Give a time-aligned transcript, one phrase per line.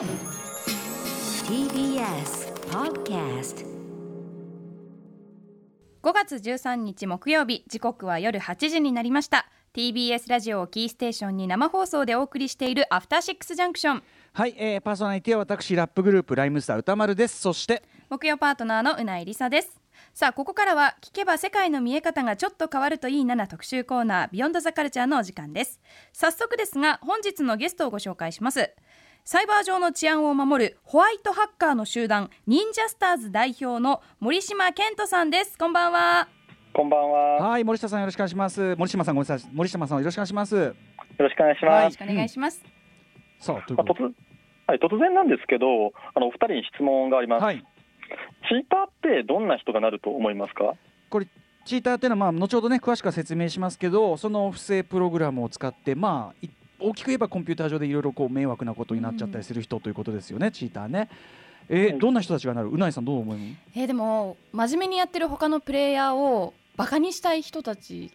[0.00, 0.08] TBS
[2.70, 3.66] Podcast
[6.02, 9.50] 5月13日木曜日時刻は夜8時になりました。
[9.74, 14.02] TBS ラジオをキーステーションに生放送でお送りしているアフターシックスジャンクション
[14.32, 17.38] はい、えー、パーソナリティは私ラップグループライムスター歌丸です。
[17.38, 19.82] そして木曜パートナーのうないりさです。
[20.14, 25.78] さあここからは聞けば世界の見え方がちょっと変わるといいなな特集コーナービヨンドザカルチャーのお時間です。
[26.14, 28.70] 早速ですが本日のゲストをご紹介します
[29.24, 35.56] サイバー上の治安を守るホワイトハッカーの集団忍者スターズ代表の森島健人さんです。
[35.58, 36.28] こんばんは。
[36.72, 37.20] こんばんは。
[37.36, 38.74] よはい森下さんよろしくお願いします。
[38.76, 39.50] 森島さんごめんなさい。
[39.52, 40.74] 森島さんよろしくお願いします。
[41.18, 41.82] ろしくお願いしはいます。
[41.82, 42.64] よろしくお願いします、
[43.38, 44.12] さあというまあ、こと突
[44.66, 45.66] はい、突然なんですけど、
[46.14, 47.42] あのお二人に質問があります。
[47.42, 47.64] はい。
[48.48, 50.74] チーターってどんな人がなると思いますか？
[51.10, 51.28] これ
[51.66, 56.48] チーターっていうのはまあ後ほどね詳しくは説明しますけどその不正プログラムを使ってまあい
[56.80, 61.08] 大きく言えばコンピューター上でいろいろこう迷惑なことになっちゃったりする人ということですよね、チーターね。
[61.68, 62.70] えーはいどんな人たちがなる？
[62.70, 68.10] うないさんどう思いますえーでも真面目にやってる他のプレイヤーをバカにしたい人たち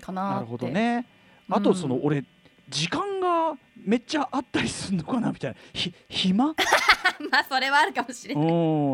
[0.00, 0.34] かなって。
[0.34, 1.06] なるほどね。
[1.48, 2.24] あとその、俺
[2.68, 5.30] 時間がめっちゃあったりするのかな？
[5.32, 5.56] みたいな。
[5.72, 6.54] ひ暇？
[7.30, 8.44] まあそれはあるかもしれない。
[8.44, 8.48] う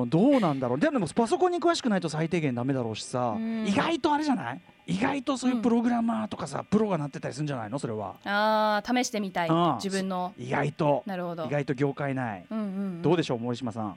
[0.06, 0.10] ん。
[0.10, 0.78] どうなんだろう。
[0.78, 3.66] でもパソコンに詳しくないと最低限ダメだろうしさうん。
[3.66, 4.60] 意外とあれじゃない？
[4.86, 7.78] 意外とそういうプログラマーとかさ、プロがなってたりするんじゃないの？
[7.78, 8.14] それは。
[8.24, 9.48] あー試してみたい。
[9.50, 10.32] あー自分の。
[10.38, 11.02] 意外と。
[11.06, 11.44] なるほど。
[11.44, 12.44] 意外と業界内。
[12.50, 13.02] うんうんうん。
[13.02, 13.96] どうでしょう森島さん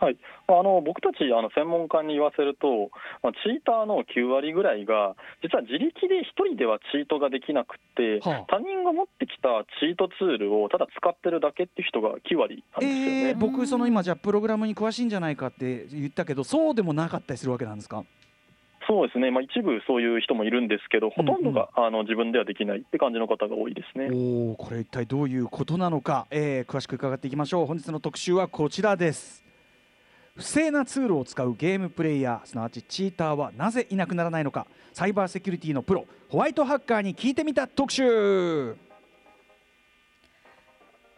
[0.00, 2.90] あの僕たちあの専門家に言わせると、
[3.22, 8.44] まあ、チーターの9割ぐらいが実は自力で一人ではチートができなくって、はあ。
[8.48, 9.48] 他人が持ってきた
[9.80, 13.28] チートツールをただ使ってるだけっていう人が9割なんですよね。
[13.28, 18.04] えー、僕その今じゃあプログラムに詳しいんじゃないかって言ったけどそうでもなかったりするわけなんですか？
[18.86, 24.10] そうですね、まあ、一部そういう人もいるんですけど、ほとんどが、あの自分ではできないって感じの方が多いですね。
[24.12, 27.66] おおこれ一体どういうことなのか、えー詳しく伺っていきましょう。
[27.66, 29.43] 本日の特集はこちらです
[30.36, 34.66] 不正なツールを使うゲームプレイヤーすなわちチーターはなぜいなくならないのか。
[34.92, 38.76] サイバーセキュリティのプロホワイトハッカーに聞いてみた特集。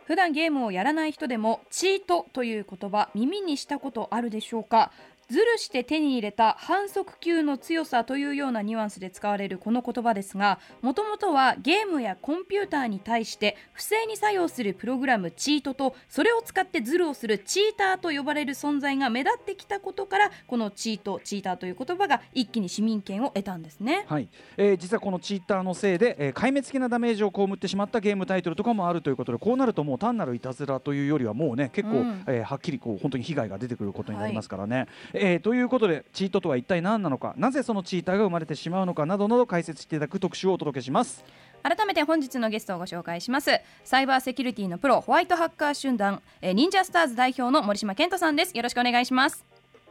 [0.05, 4.93] 普段ゲームをやらない人でもチートという言葉耳にしたことあるでしょうか？
[5.28, 24.04] ずるして手に入れた反則級の強さというようなニュアンスで使われるこの言葉ですがもともとはゲームやコンピューターに対して不正に作用するプログラムチートとそれを使ってズルをするチーターと呼ばれる存在が目立ってきたことからこのチートチーターという言葉が一気に市民権を得たんですね。
[24.08, 34.87] はい、えー実はこのチーターのせいで、えー壊滅的なダメージを被ってしまったゲームタイトルとかもあるということでこうなるともう単なるいたずらというよりはもうね結構、うんえーはっきりこう本当に被害が出てくることになりますからね。
[35.19, 37.34] えーということでチートとは一体何なのか？
[37.37, 41.25] なぜそのチーターが生まれてしまうのかなどなど解説していただく特集をお届けします。
[41.62, 49.44] 改めて本日のゲストをご紹介しますサイバーセキュリティのプロホワイトハッカー集団えー忍者スターズ代表の森島健人さんですよろしくお願いします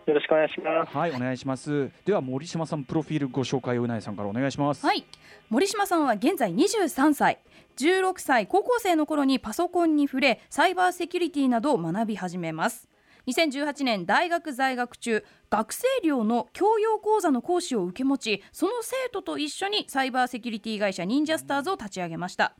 [0.06, 0.96] よろしくお願いします。
[0.96, 1.90] はいお願いします。
[2.06, 4.86] では森島さんプロフィールご紹介をうないさんからお願いします。
[4.86, 5.04] はい
[5.50, 7.40] 森島さんは現在23歳
[7.76, 12.88] 16歳高校生の頃にパソコンに触れサイバーセキュリティなどを学び始めます
[13.26, 22.56] 2018年大学在学中学生寮の教養講座の講師を受け持ちその生徒と一緒にサイバーセキュリティ会社忍者スターズを立ち上げました。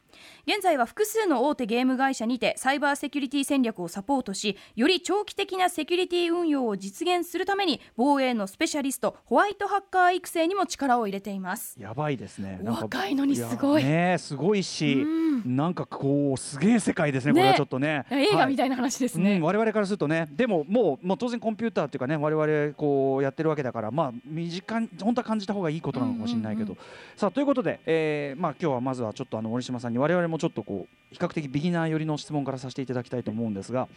[0.48, 11.76] 現在は複数の大手ゲーム会社にてサイバーセキュリティ戦略をサポートしより長期的なセキュリティ運用を実現するために防衛のスペシャリストホワイトハッカー育成にも力を入れています。
[11.80, 12.60] やばいですね。
[12.64, 13.84] なんか若いのにすごい。
[13.84, 15.56] やねすごいし、うん。
[15.56, 18.06] なんかこうすげえ世界ですねこれはねちょっとね。
[18.10, 20.28] 映画みたいな話ですうん、ね、我々からするとね。
[20.32, 26.80] でももうもう当然コンピューターっていうかね我々こうやってるわけだからまあ身近に本当は感じた方がいいことなのかもしれないけど、うん
[27.16, 33.88] さあということで、えーまあ今日はまずはちょっとあの森島さんに我々もちょっとこう比較的ビギナー寄りの質問からさせていただきたいと思うんですが、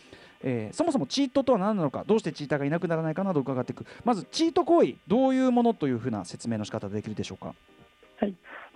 [0.42, 3.84] えーそもそもチートとは何なのかどうしてチーターがいなくならないかなど伺っていく。
[4.04, 7.54] まずチート行為どういうものというふうな説明の仕方できるでしょうか？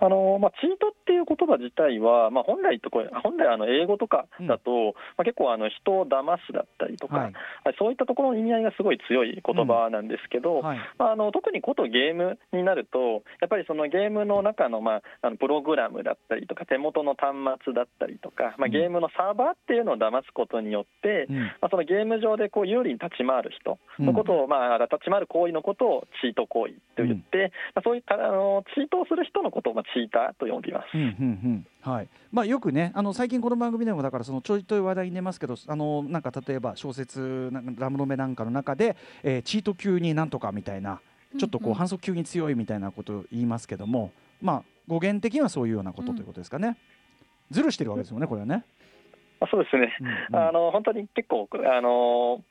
[0.03, 7.33] あのまあ、チートっていう言葉自体は、まあ、本来とこれ本来あの英語とかだと、まあ、結構あの人を騙すだったりとか、はい。
[7.79, 10.77] そういったところの意味合いがすごい強い言葉なんですけど、はい。
[10.99, 18.71] まあ、あの特にことゲームになるとやっぱりそのゲームの中の,、まあ、あのプログラムだったりとか手元の端末だったりとか、まあ、うん。
[18.73, 21.39] ゲームのサーバーっていうのを騙すことによって、うん。
[21.63, 30.85] まあ、そのゲーム上でこう有利に立ち回る人のことを、まあ、立ち回る行為のことをチート行為と言って、まあ、そういったあのチートをする人のことを、まあ、チーターと呼びます。
[30.93, 31.11] うんうんう
[31.47, 40.99] んはいまあ、よくねあの最近この番組でもだからそのちょいと話題に出ますけどあのなんか例えば小説なんかラムロメなんかの中で、えーチート級になんとかみたいな
[41.37, 44.11] ちょっとこうんううん反則級に強いみたいなことを言いますけども、
[44.41, 46.77] まあ語源的にはそういうようなことということですかね。
[47.51, 48.63] ずるしてるわけですよねこれはね。
[49.39, 52.41] あそうですね、うんうんあの本当に結構、あの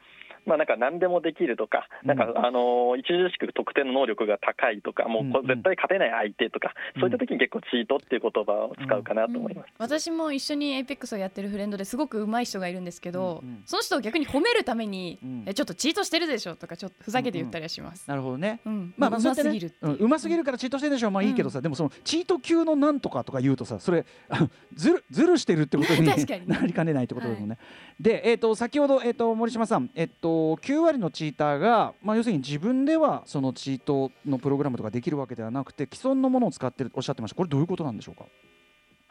[0.47, 9.73] まあ、なんか何でもできるとか、なんか、あの著しく特定の能力が高いとか、もう絶対勝てない相手とか、そういった時に結構、チートっていう言葉を使うかなと思います。
[9.79, 13.63] 私も一緒にエイペックスをやってるフレンドですごく上手い人がいるんですけど、うんうん。
[13.67, 15.45] その人を逆に褒めるために、うん。
[15.47, 18.09] えちょっとチートしてるでしょとかちょっとふざけて言ったりはします。
[18.09, 18.61] なるほどね。
[18.65, 18.95] うん。
[18.97, 19.89] まあまあうますぎるってう。
[19.89, 19.93] ん。
[19.93, 21.11] いううますぎるからチートしてるでしょ。
[21.11, 26.59] まあいいけどさ、でもそのチート級のなんとかとか言うとさそれあずるずるしてるってことに確かにね。
[26.59, 27.59] なりかねないってことだもんね。
[28.01, 37.37] で、えー、と先ほど、えー、と森島さん、えっと9割のチーターが、まあ、要するに自分ではそのチートのプログラムとかできるわけではなくて既存のものを使ってるとおっしゃってました。
[37.37, 38.25] これどういうことなんでしょうか？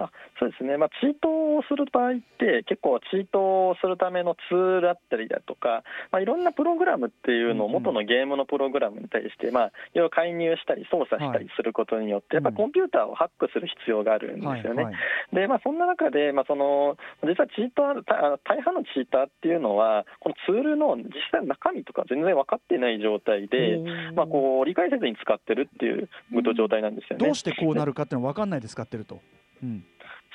[0.05, 14.83] あそうですね、まあ、チートをする場合って、結構、チートをするためのツールだったりだとか、まあ、いろんなプログラムっていうのを、元のゲームのプログラムに対して、まあ、いろいろ介入したり、操作したりすることによって、はいやっぱコンピューターをハックする必要があるんですよね。
[14.83, 14.95] はい
[15.33, 23.79] でまあ、そんな中で、まあ、その実はチートはたあの大半のチーターっていうのは、このツールの実際の中身とか全然分かってない状態で、
[24.15, 26.09] まあ、こう理解せずに使ってるっていう
[26.55, 27.25] 状態なんですよね。
[27.25, 29.19] どうしてこうなるかっていうのは分かんないで使ってると。
[29.63, 29.83] うん。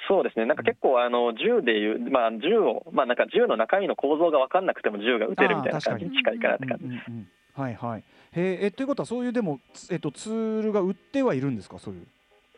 [0.09, 6.85] そうですね、なんか結構、あの銃でいう、まあ、銃を、まあ、なんか銃の中身の構造が分かんなくても銃が撃てるみたいな感じに近いかなって感じ。
[6.85, 8.05] うんうんうんはいはい。
[8.33, 11.79] へーえということはそういうでも、つえっと、ツールが売ってはいるんですか？
[11.79, 12.07] そういう。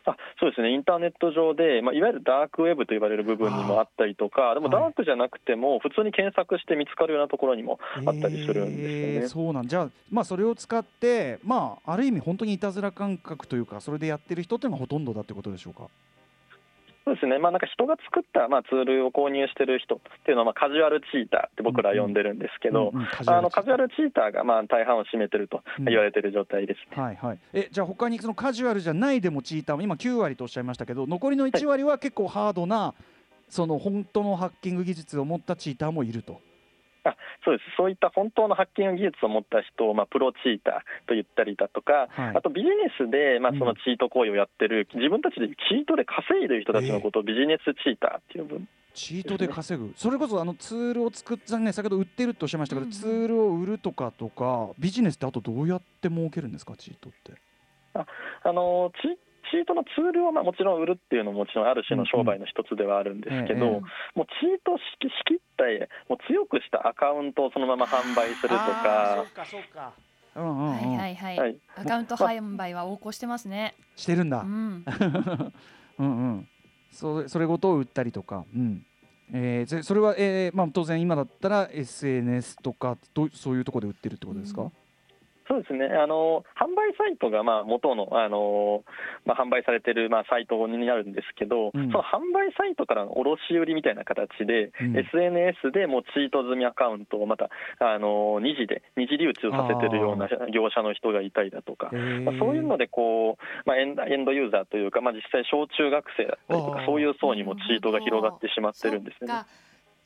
[0.05, 9.13] あそうですね、インターネット上で、まあ、いわゆるダークウェブと呼ばれる部分にもあったりとか、でもはいダークじゃなくても、普通に検索して見つかるようなところにもあったりするんですよね。
[9.15, 9.67] えーそうなん。
[9.67, 15.87] じゃあ、まあ、それを使って、まあ、ある意味本当にいたずら感覚というかそれでやってる人っていうのがほとんどだってことでしょうか？
[17.05, 27.01] そうですね、まあ、なんか人が作った、まあ、ツールを購入してる人っていうのは、まあ、カジュアルチーターって僕ら呼んでるんですけど、うんうんあのカジュアルチーターがまあ大半を占めてるとうん言われてる状態ですね。
[27.01, 32.93] はいはい、えじゃあ他にそのカジュアルじゃないでもチーターも今9割とおっしゃいましたけど残りの1割は結構ハードな、
[33.49, 36.41] その本当のハッキング技術を持ったチーターもいると。
[37.03, 37.15] あ
[37.45, 37.69] そうです。
[37.77, 42.35] そういった本当のハッキング技術を持った人を、まあ、プロチーターと言ったりだとか、はい。
[42.35, 43.59] あとビジネスで、まあ、うん。
[43.59, 48.61] そのチート行為をやってる、自分たちでチートで稼いでる人たちのことをビジネスチーターって呼ぶ。
[48.93, 52.91] チートで稼ぐ、それこそあのツールを作ったね先ほど売ってるとおっしゃいましたけど、うんうん。
[52.91, 56.73] ツールを売るとかとかビジネスってあとどうやって儲けるんですか？
[56.75, 57.33] チートって。
[57.93, 58.05] あ
[58.51, 59.17] のチ
[59.51, 63.81] チートのツールをまあもちろん売るっていうのももちろんある種の商売の一つではあるんですけど、うんうんえ
[64.15, 69.93] もうチートしきしきって、もう強くしたアカウントをそのまま販売するとか、うか。
[70.35, 73.75] うんうんうん、はいはいはい、はいアカウント販売は横行してますね。
[73.95, 74.41] してるんだ。
[74.41, 74.85] うん、
[75.99, 76.47] うんうん。
[76.91, 78.45] それそれごとを売ったりとか。
[78.55, 78.85] うん。
[79.31, 84.71] えー、ぜそれは、えーまあ、当然今だったら SNS とかどうそういうところで売ってるってことですか、うん
[85.49, 88.83] そうですね、あの販売サイトがまあ元の、あの
[89.25, 91.89] まあ、販売されてるまあサイトになるんですけど、うん。
[91.89, 94.95] その販売サイトからの卸売りみたいな形で、うん。
[94.95, 97.49] SNS でもうチート済みアカウントをまた、
[97.79, 101.89] あの二次で、二次流通させてるような業者の人がいたりだとか。
[101.93, 102.21] えー。
[102.21, 109.33] まあ、そういうのでこう、まあ、エンエンドユーザーというか、まあ、実際、小中学生だったりとか、そういう層にもチートが広がってしまってるんですよね。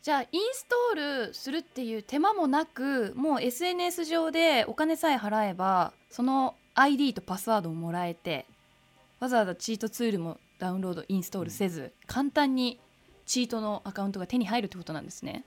[0.04, 8.46] じゃあインストールするっていう手間もなくもう SNS 上でお金さえ払えばその ID とパスワードをもらえて
[9.22, 12.80] わざわざチートツールもダウンロードインストールせず、簡単に
[13.26, 15.46] チートのアカウントが手に入るってことなんですね。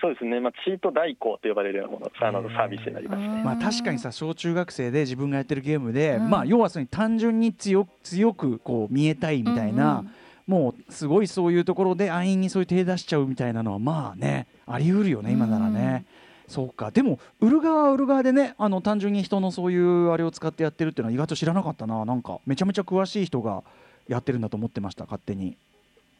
[0.00, 3.44] そうですね、まあ、チート代行と呼ばれるようなものサービスになります。
[3.44, 10.14] まあ、確かにさ小中学生で自分がやってるゲームで、うんまあ、要はその単純に強強くこう見えたいみたいな、うんうん
[10.50, 16.04] もうすごいそういうところで安易にそういう手出しちゃうみたいなのはまあねあり得るよね今ならね。
[16.48, 16.90] そうか。
[16.90, 22.04] でも売る側は売る側でねあの単純に人のそういうあれを使ってやってるっていうのは意外と知らなかったな。
[22.04, 23.62] なんかめちゃめちゃ詳しい人が
[24.08, 25.56] やってるんだと思ってました勝手に。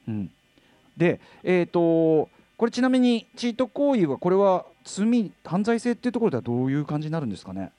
[0.06, 0.30] うん、
[0.96, 7.72] でえっ、とこれちなみにチート行為はこれは罪犯罪性っていうところではどういう感じになるんですかね？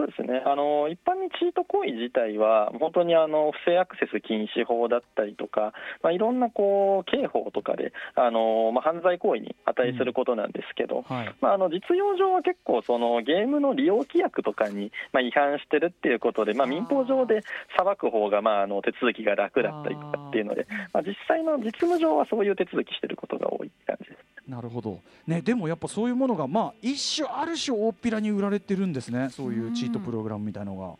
[0.00, 0.42] そうですね。
[0.46, 11.34] あの一般にチート行為自体は、本当にあの不正アクセス禁止法だったりとか、まあ、いろんなこう刑法とかであの、まあ、犯罪行為に値することなんですけど、はい。
[11.42, 17.42] まあ、あの実用上は結構その、ゲームの利用規約とかに、まあ、違反してるっていうことで、まあ、民法上で
[17.76, 24.09] 裁く方がまああの手続きが楽だったりとかっていうので、まあ、実際の実務上はそういう手続きしてることが多い感じ。
[24.50, 29.30] なるほど、ね、でもやっぱそういうものが、まあ、一種ある種大っぴらに売られてるんですね。
[29.30, 30.94] そういうチートプログラムみたいのが。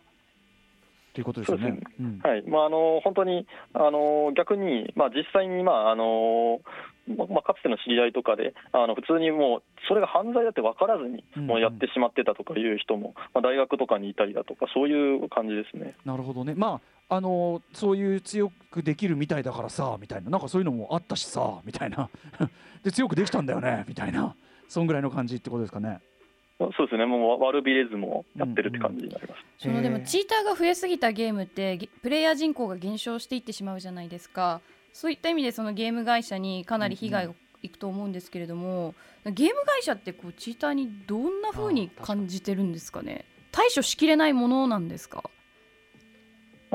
[1.13, 1.81] ということですよね。
[1.99, 2.21] そうん。
[2.23, 2.43] はい。
[2.49, 6.61] まあ、あの本当にあの逆に、まあ、実際に、まああの
[7.09, 15.97] ままあ、かつての知り合いとかで、あの普通にもう、それが犯罪だって分からずに、うんもうやってしまってたとかいう人も、まあ、大学とかにいたりだとか、そういう感じですね。
[16.05, 16.81] なるほどね、ま
[17.11, 20.31] あのそういう強くできるみたいだからさみたいな。
[20.31, 22.09] なんかそういうのもあったしさみたいな。
[22.85, 24.35] で強くできたんだよねみたいな。
[24.69, 26.01] そんぐらいの感じってことですかね。
[26.59, 29.41] そうですね、もう悪びれずもやってるって感じになります。
[29.59, 34.61] そのでもチーターが増えすぎたゲームってゲプレイヤー人口が減少していってしまうじゃないですか。
[34.93, 41.91] そういった意味でそのゲーム会社にかなり被害がいくと思うんですけれども、ゲーム会社ってこうチーターにどんな風に。
[42.03, 43.25] 感じてるんですかね？
[43.53, 45.25] 対処しきれないものなんですか？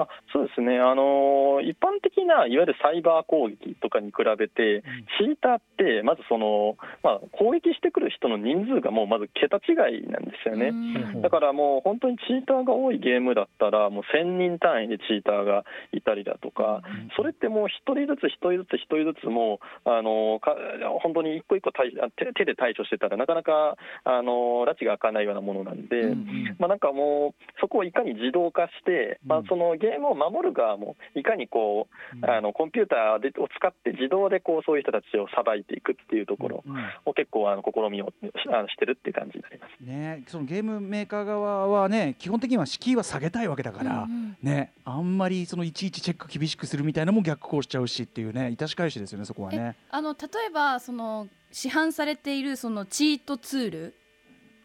[0.03, 4.83] あそうですね、あの一般的ないわゆるサイバー攻撃とかに比べて、
[5.19, 10.67] チーターって、まずその、まあ、攻撃してくる人の人数がもうまず桁違いなんですよね。
[10.67, 11.21] うん。
[11.21, 16.81] だからもう本当にチーターが多いゲームだったら、もう1000人単位でチーターがいたりだとか、
[17.15, 20.55] それってもう1人ずつ、1人ずつ、1人ずつもう、あのか
[21.01, 26.15] 本当に一個一個対あ手手で対処してたらなかなかあの拉致が開かないようなものなんで。
[26.59, 31.87] まあ、なんかもう、そこをいかに自動化して、まあ、そのゲームを守る側も、いかにこ
[32.21, 36.75] う、あのコンピューターでを使って、自動でこうそういう人たちをさばいていくっていうところうん
[37.05, 38.13] を結構あの試みをし
[38.51, 39.83] あのしてるっていう感じになります。
[39.83, 49.75] ね、そのゲームメーカー側はね基本的には敷居は下げたいわけだから、うんね、あんまりそのいちいちチェック厳しくするみたいなのも逆行しちゃうしっていうね致し返しですよねそこはね。
[49.91, 53.95] あの例えばその市販されているそのチートツール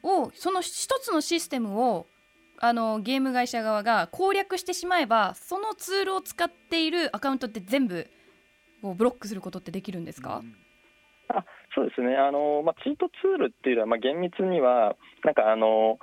[0.02, 2.06] をその一つのシステムを
[2.60, 8.06] あのゲーム会社側が攻略してしまえばそのツールを使っているアカウントって全部
[8.82, 10.42] こうブロックすることってできるんですか、
[11.28, 15.98] あそうですね、あのまあ、チートツールっていうのは、まあ、厳密には、なんかあの、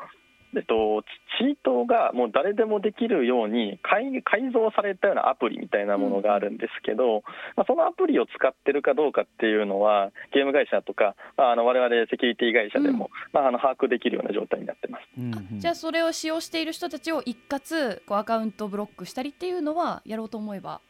[0.55, 7.23] えっと、チチートがもう誰でもできるように改改造されたようなアプリみたいなものがあるんですけど、
[7.55, 15.03] まあ、そのアプリを使ってるかどうかっていうのは、ゲーム会社とか、まあ、あの我々セキュリティ会社でも、まあ、あの把握できるような状態になってます。
[15.17, 20.81] うんうんじゃあそれを使用している人たちを一括こうアカウントブロックしたりっていうのはやろうと思えば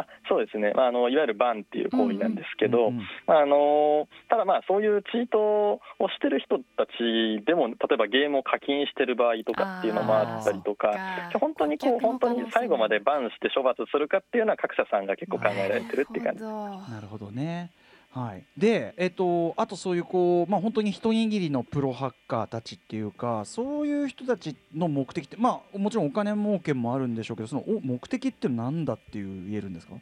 [0.00, 10.94] あそうですね、まあ、あのいわゆるバンっていう行為なんですけど、うんうんまああのただ、まあそういうチートをしてる人たちでも、例えばゲームを課金してる場合とかっていうのもあったりとか、
[11.40, 16.42] 本当にこう本当に最後までバンして処罰するかっていうのは各社さんが結構考えられてるっていう感じ。
[16.42, 17.70] なるほどね。
[18.10, 29.94] はい、で、えっと、あとそういうこう、まあ、本当に一握りのプロハッカーたちっていうかそういう人たちの目的って、まあ、もちろんお金儲けもあるんでしょうけどそのお目的って何だっていう言えるんですか？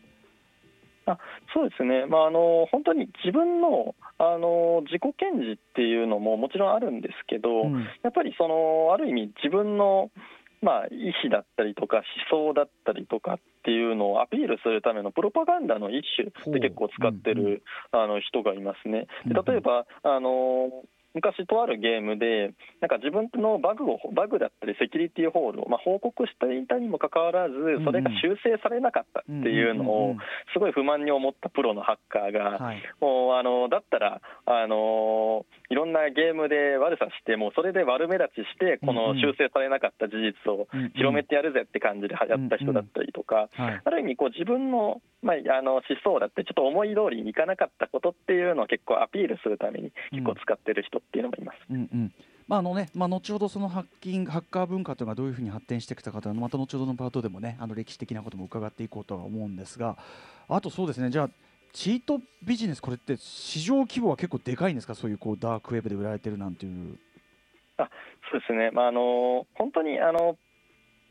[1.09, 1.19] あ
[1.55, 7.87] そうですね、まあ、あの本当に自分のあの自己顕示っていうのももちろんあるんですけど、うん。
[8.03, 10.11] やっぱりそのある意味、自分の、
[10.63, 19.07] まあ、意思だったりとか、思想だったりとかっていうのをアピールするためのプロパガンダの一種で結構使ってる、あの人がいますね。
[19.27, 20.71] で例えばあの
[21.17, 30.17] 昔とあるゲームで、なんか自分のバグをバグだったりセキュリティホールを、まあ、報告していたにもかかわらず、それが修正されなかったっていうのを
[30.53, 32.83] すごい不満に思ったプロのハッカーが、はい。
[33.01, 43.83] もうあのだったら、あのいろんなゲームで悪さして、もうそれで悪目立ちして、この修正されなかった事実を広めてやるぜって感じでやった人だったりとか、はい。
[43.85, 51.59] ある意味こう、自分の,、まあ、あの思想だって、ちょっと思い通りにいかなかったことっていうのを結構アピールするために、結構使ってる人っていうのもいます。
[51.71, 52.13] うんうん。
[52.49, 59.97] まああのねまあ、後ほどそのハッキングハッカー文化というのがどういうふうに発展してきたかというのはまた後ほどのパートでもねあの歴史的なことも伺っていこうとは思うんですが
[60.49, 61.31] あとそうですねじゃあ
[61.73, 64.95] チートビジネスこれって市場規模は結構でかいんですか？
[64.95, 66.99] そういうこうダークウェブで売られてるなんていう。
[67.79, 67.91] あ
[68.31, 70.39] そうですね、まあ、あの本当にあの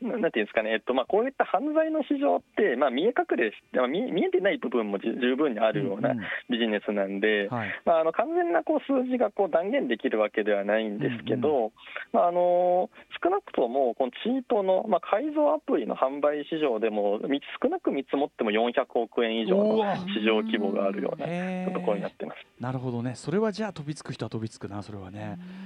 [0.02, 7.74] ななんていうんですかね、えっとまあ、こういった犯罪の市場って、まあ、見え隠れして、まあ、見見えてない部分もじ十分にあるようなうんビジネスなんで、はい。
[7.84, 11.72] まあ、あの完全なこう数字がこう断言できるわけではないんですけど、
[12.12, 12.90] まあ、あの
[13.22, 19.78] 少なくともこのチートの、まあ、改造アプリの販売市場でも、み少なく見積もっても400億円以上の
[20.12, 21.26] 市場規模があるような
[21.72, 22.38] ところになってます。
[22.60, 23.14] なるほどね。
[23.14, 25.38] それはじゃあ飛びつく人は飛びつくなそれはね。
[25.38, 25.65] う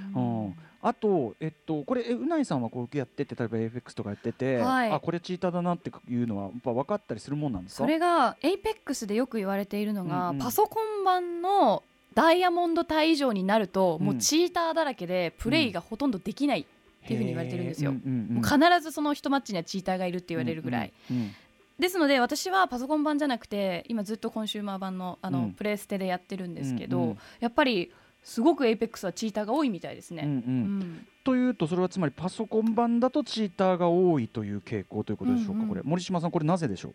[0.83, 4.91] あと、えっと、これえうないさんはこうやってて例えば AFX とかやってて、はい。
[4.91, 7.83] あこれチーターだなっていうのはやっぱ分かったりするもんなんですか？
[7.83, 10.41] それが APEX でよく言われているのが、うんうん。
[10.41, 11.83] パソコン版の
[12.15, 14.05] ダイヤモンド帯以上になると、うん。
[14.07, 17.91] もうチーターだらけでプレイがほとんどできないっていうふうに言われてるんですよ。
[17.91, 21.33] う必ずその一マッチにはチーターがいるって言われるぐらい、うんうん
[21.79, 25.51] ですので私はパソコン版じゃなくて今ずっとコンシューマー版のあの、うん。
[25.53, 27.17] プレイステでやってるんですけど、うんうん。
[27.39, 27.91] やっぱり
[28.23, 30.27] すごく APEX はチーターが多いみたいですうんうね。
[30.27, 30.79] うん。
[30.79, 35.67] んというとそれはつまりパソコン版だとチーターが多いという傾向ということでしょうか、うんうん。
[35.69, 35.81] これ。
[35.83, 36.93] 森島さんこれなぜでしょう？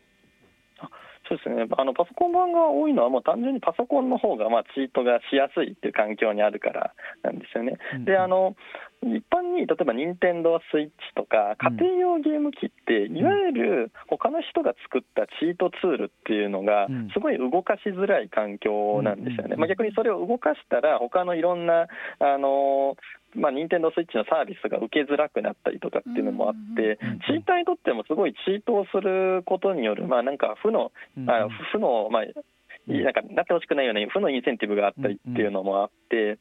[1.28, 1.66] そうですね。
[1.76, 7.78] あのパソコン版が多いのは、もう単純にパソコンの方がまあチートがしやすいっていう環境にあるからなんですよね。
[7.94, 8.56] うんであの
[9.02, 17.06] 一般に例えば任天堂スイッチとか家庭用ゲーム機って、いわゆる他の人が作ったチートツールっていうのがうん。
[17.12, 21.86] すごい動かしづらい環境なんですよね、まあ、逆にそれを動かしたら他のいろんな
[22.18, 22.96] あの
[23.36, 32.32] まあ、任天堂スイッチのサービスが受けづらくなったりとかっていうのもあって、チーターにとってもすごいチートをすることによる、まあ、なんか負のうんあ負の、まあ、うん
[32.86, 36.38] なんかなってほしくないような負のインセンティブがあったりっていうのもあって、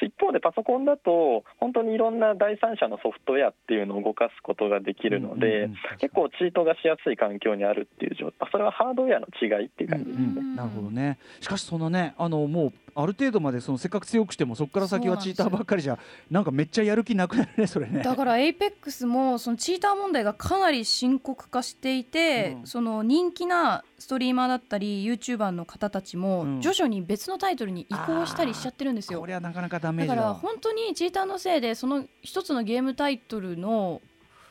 [0.00, 10.24] 一方でパソコンだと、本当にいろんな第三者のソフトウェアっていうのを動かすことができるのうんうんでうん、結構チートがしやすい環境にあるっていう状態、それはハードウェアの違いっていう感じですね。
[10.38, 11.18] うんなるほどね。
[11.40, 15.98] しかしそんなね、あのもうある程度までそのせっかく強くしてもそこから先はチーターばっかりじゃ
[16.30, 18.02] なんかめっちゃやる気なくなるねそれね。
[18.02, 22.66] だからエイペックスもそのチーター問題がかなり深刻化していて、うん。
[22.66, 29.26] その人気なストリーマーだったり YouTuber の方たちもうん徐々に別のタイトルに移行したりしちゃってるんですよこ。
[29.26, 30.34] れはなかなかダメだから。
[30.34, 34.00] 本当にチーターのせいでその一つのゲームタイトルの、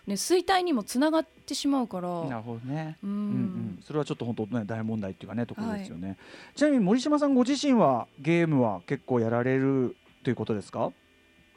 [0.06, 2.08] ね、衰退にもつながってしまうから。
[2.26, 2.98] なるほどね。
[3.04, 6.18] ううんうんん、それはちょっと本当ね大問題っていうかねところですよね。
[6.56, 10.92] ちなみに森島さんご自身はゲームは結構やられるということですか？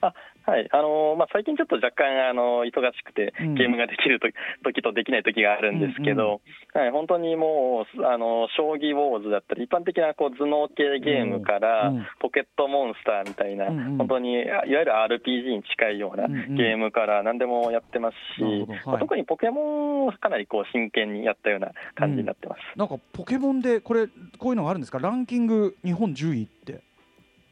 [0.00, 0.68] はい。
[0.72, 3.54] あのまあ、最近ちょっと若干あの忙しくてうん。
[3.54, 4.28] ゲームができると
[4.64, 6.40] 時とできない時があるんですけど、
[6.74, 13.98] はい、本当にもうあの将棋ウォーズだったり一般的なこう頭脳系ゲームから、うんポケットモンスターみたいな、うんうん。
[13.98, 16.54] 本当にいわゆる RPG に近いようなうんうん。
[16.54, 18.72] ゲームから何でもやってますし、なるほど。
[18.72, 18.80] はい。
[18.86, 22.60] まあ特にポケモンをかなりこう真剣にやったような感じになってます。
[22.76, 24.06] なんかポケモンでこれ
[24.38, 24.98] こういうのがあるんですか？
[24.98, 26.80] ランキング日本10位って。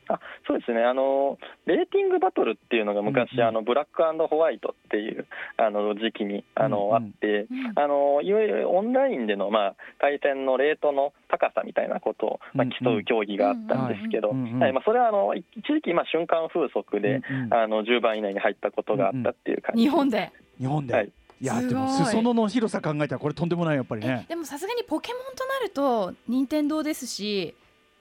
[0.08, 0.82] あそうですね。
[0.82, 3.46] あの、レーティングバトルっていうのが昔、うんうん。
[3.46, 6.94] あのブラックホワイトっていうあの時期にあの、うんうん。
[6.96, 7.72] あって、うん。
[7.76, 14.58] あのいわゆるオンラインでの、まあ、対戦のレートの高さみたいなことを、まあ、競う競技があったんですけど、うんうん。
[14.58, 14.72] はい。
[14.72, 17.54] まあ、それはあの一時期、まあ、瞬間風速で、うんうん。
[17.54, 19.82] あの10番以内に入ったことがあったっていう感じ。
[19.82, 20.32] 日本で。
[20.58, 20.94] 日本で？
[20.94, 21.12] はい。
[21.40, 21.68] いやすごい。
[21.68, 24.26] でも裾野の広さ考えたらこれとんでもないやっぱりね。
[24.28, 27.54] でもさすがにポケモンとなると任天堂ですし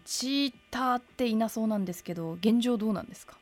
[0.08, 3.36] チーターっていなそうなんですけど現状どうなんですか？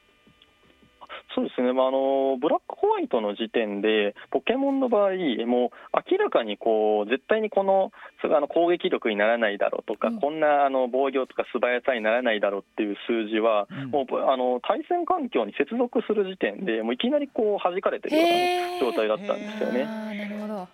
[1.35, 5.11] そうですね、まあ、あのブラックホワイトの時点で、ポケモンの場合、
[5.45, 7.91] もう明らかにこう絶対にこの
[8.23, 10.19] あの攻撃力にならないだろうとか、うん。
[10.21, 13.91] こんなあの防御とか素早さにならないだろうっていう数字は、うん。
[13.91, 19.83] もうあの対戦環境に接続する時点で、もういきなりこう弾かれてるような状態だったんですよね。
[19.83, 20.67] なるほど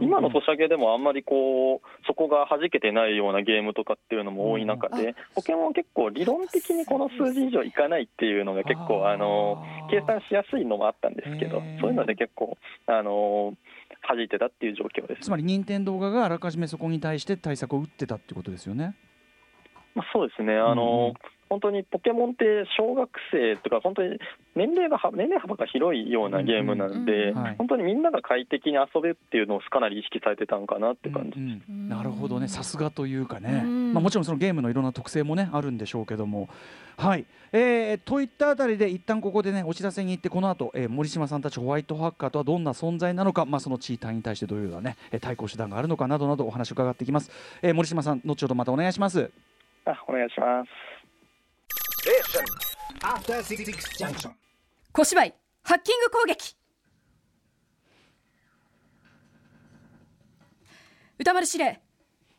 [0.00, 13.54] 今の年明けでもあんまりこうそこが弾けてないようなゲームとかっていうのも多い中うんで、ポケモンは結構理論的にこの数字以上いかないっていうのが結構あの計算しやすいのもあったんですけどそういうので結構あの
[14.08, 15.30] 弾いてたっていう状況ですつ。
[15.30, 18.96] まり任天堂側があらかじめそこに対して対策を打ってたってことですよね。
[19.94, 20.54] まあ、そうですね。
[20.54, 21.14] あの、うんうん
[21.52, 24.18] 本当にポケモンって小学生とか本当に
[24.56, 31.38] 年齢が年齢幅が広いようなゲームなので、本当にみんなが快適に遊べるっていうのをかなり意識されてたのかなって感じ。
[31.38, 31.44] うん。
[31.44, 31.62] うん。
[31.68, 31.88] うん。
[31.90, 32.48] なるほどね。
[32.48, 33.92] さすがというかね、うん。
[33.92, 36.48] まあ、もちろんそのゲームのいろんな特性もねあるんでしょうけども。
[36.96, 47.30] はい、えー、といったあたりで一旦ここでねお知らせに行ってこの後、えー、森島さんたちホワイトハッカーとはどんな存在なのか、まあ、そのチーターに対してどういうようなねえー対抗手段があるのかなどなどお話を伺っていきます、
[47.62, 49.30] えー、森島さん後ほどまたお願いします。
[49.84, 50.91] あお願いします。
[52.04, 53.64] After Six
[53.96, 54.30] Junction.
[54.92, 56.56] 小芝居ハッキング攻撃。
[61.20, 61.80] 歌丸司令。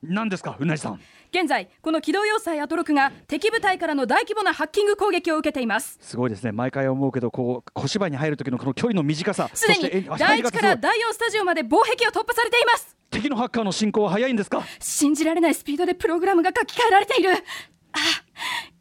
[0.01, 0.99] 何ですかうなじさん。
[1.31, 5.97] 現在この機動要塞アトロクが敵部隊からの大規模なハッキング攻撃を受けています。
[6.01, 6.51] すごいですね。
[6.51, 12.97] 毎回思うけどこう小芝居に入る時のこの距離の短さすでそしてえに第1から第4スタジオまで防壁を突破されています。
[13.11, 14.61] 敵のハッカーの進行は早いんですか？
[14.81, 17.31] 信じられないスピードでプログラムが書き換えられている。
[17.31, 17.37] あ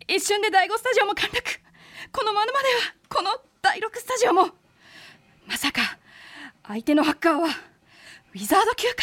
[0.08, 1.42] 一瞬で第5スタジオも陥落
[2.12, 2.60] このままでは
[3.08, 3.30] この
[3.62, 4.48] 第6スタジオも。
[5.46, 5.98] まさか
[6.66, 7.48] 相手のハッカーは
[8.34, 9.02] ウィザード級か？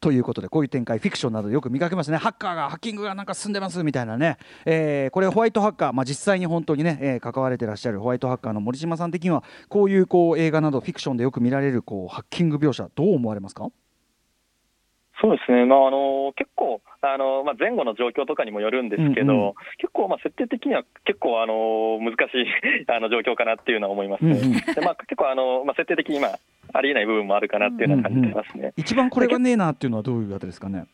[0.00, 2.16] ということでこういう展開フィクションなどでよく見かけますね。
[2.16, 13.68] ハッカーがハッキングがなんか進んでますみたいなね、えーこれホワイトハッカー、まあ、実際に本当にね、えー関われてらっしゃるホワイトハッカーの森島さん的にはこういうこう映画などフィクションでよく見られるこうハッキング描写どう思われますか？
[15.20, 19.52] そうですね、まあ、あの結構あの、まあ、前後の状況とかにもよるんですけど、うんうん。
[19.78, 22.46] 結構、まあ、設定的には結構あの難しい
[22.88, 24.32] あの状況かなっていうのは思いますね。
[24.32, 24.52] うんうん。
[24.52, 26.28] でまあ、結構あの、まあ、設定的に今
[26.72, 28.72] ありえない部分もあるかなっていうのは感じてますね。
[28.76, 30.78] 一番これがねえなっていうのはどういうあたりですかね？
[30.78, 30.86] まあ、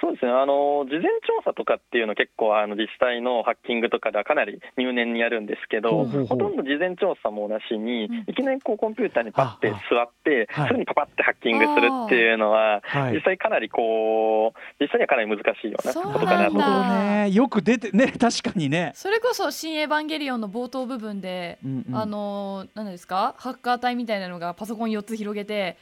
[0.00, 0.32] そうですね。
[0.32, 6.26] あの、事前調査とかっていうの、結構あの実際のハッキングとかではかなり入念にやるんですけど、ほうほうほう。
[6.26, 8.24] ほとんど事前調査もなしに、うん。
[8.26, 10.68] いきなりこうコンピューターにパッて座って、はい。
[10.68, 13.14] すぐにパパってハッキングするっていうのは、はい。
[13.14, 17.30] 実際かなりこう、実際にはかなり難しいようなそうことかなとなんだなるほどね。
[17.32, 21.94] よく出てね確かにね、それこそ「新エヴァンゲリオン」の冒頭部分で、うんうん。
[21.96, 23.34] あの何ですか？
[23.36, 25.76] ハッカー隊みたいなのがパソコン4つ広げて、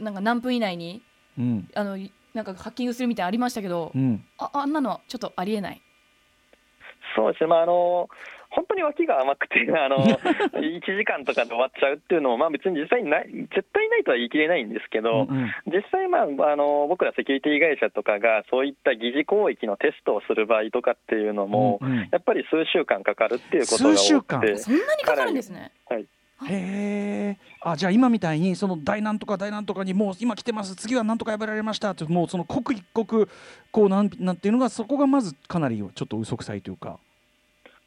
[0.00, 1.02] なんか何分以内に
[1.38, 1.68] うん。
[1.74, 1.96] あの
[2.34, 4.24] なんかハッキングするみたいなのありましたけど、うん。
[4.38, 5.82] ああんなのはちょっとありえない。
[7.16, 8.08] そうですね、まあ、あの
[8.50, 9.98] 本当に脇が甘くて、あの
[10.56, 15.52] 1時間とかで終わっちゃうっていうのも、まあ、別に実際にない絶対ないとは言い切れないんですけど、うんうん。
[15.66, 22.08] 実際、まあ、あの僕らセキュリティ会社とかが、そういった疑似攻撃のテストをする場合とかっていうのも、うんうん。
[22.10, 24.40] やっぱり数週間かかるっていうことが数週間。
[24.40, 24.56] 多くて。
[24.56, 25.72] そんなにかかるんですね。
[26.48, 33.28] へえあじゃあ今みたいにその大なんとか大なんとかにもう今来てます次はなんとか破られましたってもうその刻一刻
[33.72, 36.98] こうなんなんていうのがそこがまずかなりちょっと嘘くさいというか。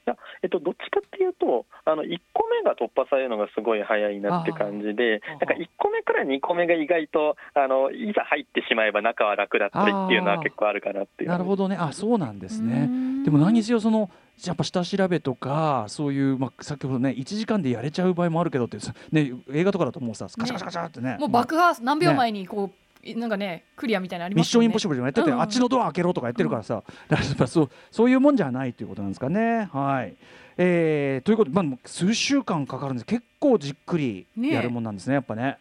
[0.08, 11.30] いやえっと、どっちかっていうと、あの1個目が突破されるのがすごい早いなって感じで、なんか1個目から2個目が意外とあのいざ入ってしまえば中は楽だったりっていうのは結構あるかなっていう。
[11.30, 11.78] なるほどね。
[11.80, 12.88] あそうなんですね。
[12.88, 14.10] ねでも何にせよその
[14.44, 18.78] やっぱ下調べとかそういう、まあ、先ほどね1時間でやれちゃう場合もあるけどって、
[19.12, 21.18] ね、映画とかだともうさカチャカチャカチャってね。
[21.20, 22.81] もう爆破何秒前にこう、
[23.16, 24.80] なんかねクリアみたいなのありミッションインポッ。
[24.80, 29.70] シブルもやってて、うんうんあっちのドア開けろとかやってるからさ、だからやっぱそうそういうもんじゃないということなんですかね。
[29.72, 30.16] はい
[30.58, 35.58] えーということで、まあ、数週間かかるんです結構じっくりやるもんなんですねやっぱね。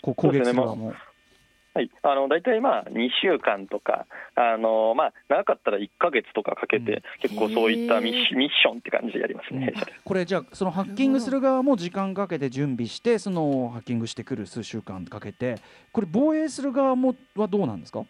[0.00, 0.94] こう攻撃する側も。
[1.74, 15.56] はい、あの大体まあ2週間とか、あのまあ、長かったら1か月とかかけて、結構そういったミッションって感じでやりますね、弊社でこれじゃあそのハッキングする側も時間かけて準備してそのハッキングしてくる数週間かけて
[15.92, 18.04] これ防衛する側もはどうなんですか？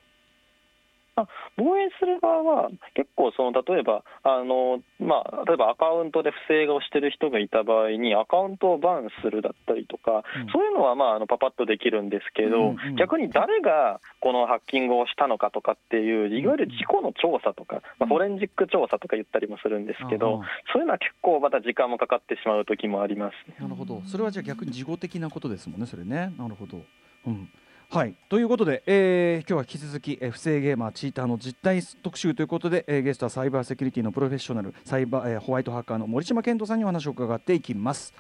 [1.57, 23.57] 防衛する側は、結構その、例えばあの、まあ、例えばアカウントで不正をしてる人がいた場合に、アカウントをバンするだったりとか、うんそういうのはまああのパパッとできるんですけど、うんうん逆に誰がこのハッキングをしたのかとかっていう、いわゆる事故の調査とか、まあ、フォレンジック調査とか言ったりもするんですけど、あそういうのは結構また時間もかかってしまう時もありますね。
[23.59, 26.81] あなるほどそれはじゃあ逆に事後的なことですもんねそれねなるほど。
[27.27, 27.49] うん
[27.93, 38.15] はいということで、えー今日は引き続き、えー不正ゲーマーチーターの実態特集ということで、えーゲストはサイバーセキュリティのプロフェッショナルサイバー、えーホワイトハッカーの森島健人さんにお話を伺っていきます。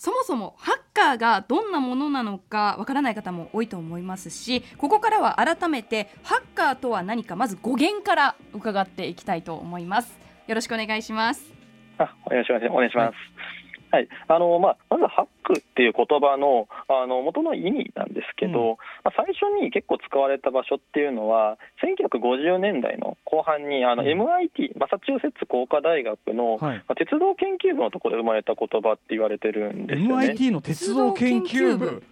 [0.00, 11.60] そもそもハッカーがどんなものなのかわからない方も多いと思いますしここからは改めてハッカーとは何かまず語源から伺っていきたいと思いますよろしくお願いします
[11.98, 12.66] あお願いします。
[12.66, 13.59] お願いします。
[13.90, 30.26] はい、あのまあ、まずハックっていう言葉のあの元の意味なんですけど、うんまあ、最初に結構使われた場所っていうのは、1950年代の後半にあのうん MIT、マサチューセッツ工科大学の、はいまあ鉄道研究部のところで生まれた言葉って言われてるんですよね。
[30.26, 32.02] MIT の鉄道研究部。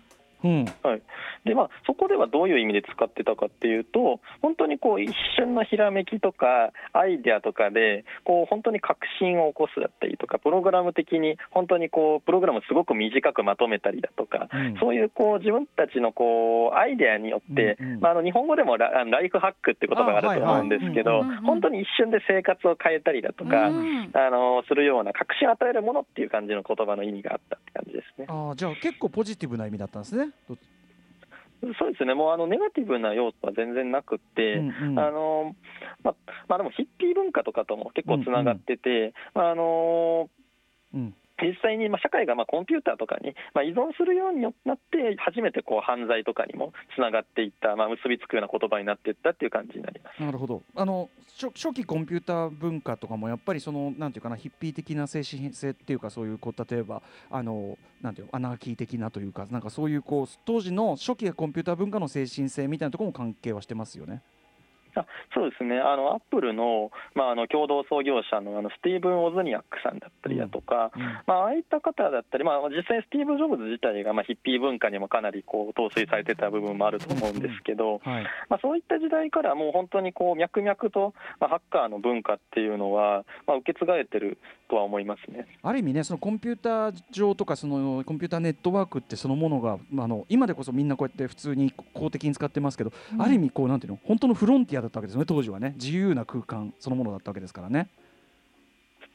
[0.44, 0.64] うん、
[1.44, 14.76] でまあ、そこではどういう意味で使ってたかっていうと、本当にこう一瞬のひらめきとか、アイデアとかで、こう本当に革新を起こすだったりとか、プログラム的に本当にこうプログラムをすごく短くまとめたりだとか、うん。
[14.80, 24.10] そういうこう自分たちのこうアイデアによって、うんうんまあ、あの日本語でもラライフハックって言葉があると思うんですけどはいはい本当に一瞬で生活を変えたりだとか、うん。
[24.14, 28.26] あのするような革新を与えるものっていう感じの言葉の意味があったって感じですね。
[28.28, 30.27] あーじゃあ結構ポジティブな意味だったんですね。
[30.48, 30.56] ど
[31.78, 34.98] そうですね、もうあのネガティブな要素は全然なくって、うんうん。
[34.98, 35.56] あの
[36.04, 36.14] ま
[36.46, 40.30] まあ、でもヒッピー文化とかとも結構つながってて、あの
[40.94, 50.22] うん実際にまあ社会がまあコンピューターとかにまあ依存するようになって、初めてこう犯罪とかにもつながっていった、まあ、結びつくような言葉になっていったっていう感じになります。
[50.22, 64.22] なるほどあの初初期コンピューター文化とかもやっぱりそのなんていうかなヒッピー的な精神性っていうかそういうこう例えばあのなんていうアナーキー的なというかなんかそういうこう当時の初期コンピューター文化の精神性みたいなところも関係はしてますよね。
[65.00, 78.24] あそうですね、あのアップルの,、まあ、あの共同創業者のあのスティーブン・オズニアックさんだったりだとか、うんまあ、ああいった方だったり、まあ、実際、スティーブ・ジョブズ自体がまあヒッピー文化にもかなりこう陶酔されてた部分もあると思うんですけど、はい。
[78.48, 85.46] まあ、そういった時代からもう本当にこう脈々と、まあ、ハッカーの文化っていうのは、まあ、受け継がれてるとは思いますね。
[85.62, 97.88] ある意味ねそのコンピューター上とかそのコンピューターネットワークってそのものが、まあ、あの今でこそみんなこうやって普通に公的に使ってますけど、ある意味こうなんていうの本当のフロンティアだったわけですね当時はね自由な空間そのものだったわけですからね。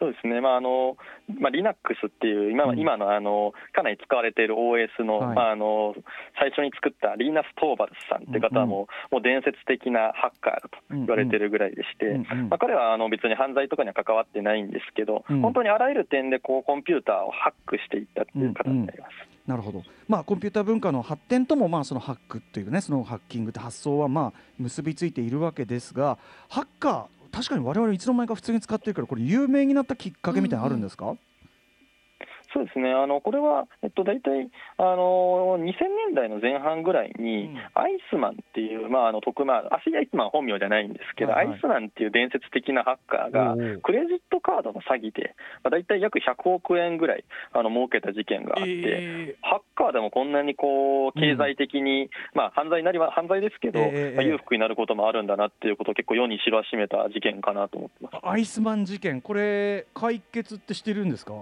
[0.04, 0.98] そうですね、まああの
[1.40, 2.80] まあ、Linux っていう今,、うん。
[2.80, 5.36] 今のあのかなり使われている OS の,、はい。
[5.36, 5.96] まあ、あの
[6.38, 12.50] 最初に作ったリーナス・トーバルスさんって方はもう,、もう伝説的なハッカーだと言われてるぐらいでして、うんうん。
[12.50, 15.40] まあ、彼はあの別に犯罪とかには関わってないんですけど、うん。
[15.40, 19.34] 本当にあらゆる点でこうコンピューターをハックしていったっていう方になります。
[19.48, 31.18] なるほど、まあ、コンピューター文化の発展とも、まあ、そのハックというねそのハッキングって発想は、まあ、結びついているわけですがハッカー確かに我々いつの間にか普通に使ってるからこれ有名になったきっかけみたいなのあるんですか、
[32.54, 35.74] そうですね、あのこれは、えっと、大体あの2000
[36.10, 37.58] 年代の前半ぐらいに、うん。
[37.74, 41.56] アイスマンっていう、まあ、あの特まあ、アシアイスマン本名じゃないんですけど、はいはい。
[41.56, 48.72] アイスマンっていう伝説的なハッカーがクレジットカードの詐欺で、まあ、大体約100億円ぐらいあの儲けた事件があって。
[48.86, 58.16] えハッカーでもこんなにこう経済的に、まあ、犯罪なりは犯罪ですけど、ええまあ裕福になることもあるんだなっていうことを結構世に知らしめた事件かなと思ってます。
[58.16, 61.34] ーアイスマン事件これ解決ってしてるんですか？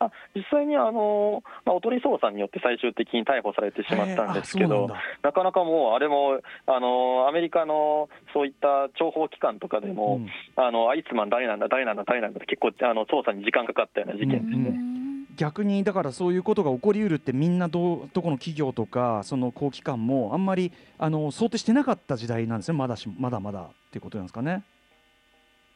[0.00, 10.28] あ実際にあの、まあ、おとり捜査によって最終的に逮捕されてしまったんですけどななかなかもう、あれもあのアメリカのそういった諜報機関とかでも、うん。
[10.56, 14.90] あのアイスマン誰なんだ、誰なんだ、誰なんだって、結構あの捜査に時間かかったような事件ですね。
[15.36, 22.76] 逆にだからそういうことが起こりうるってみんなどうどこの企業とかその公機関もあんまりあの想定してなかった時代なんですね。
[22.76, 24.64] まだしまだまだっていうことなんですかね。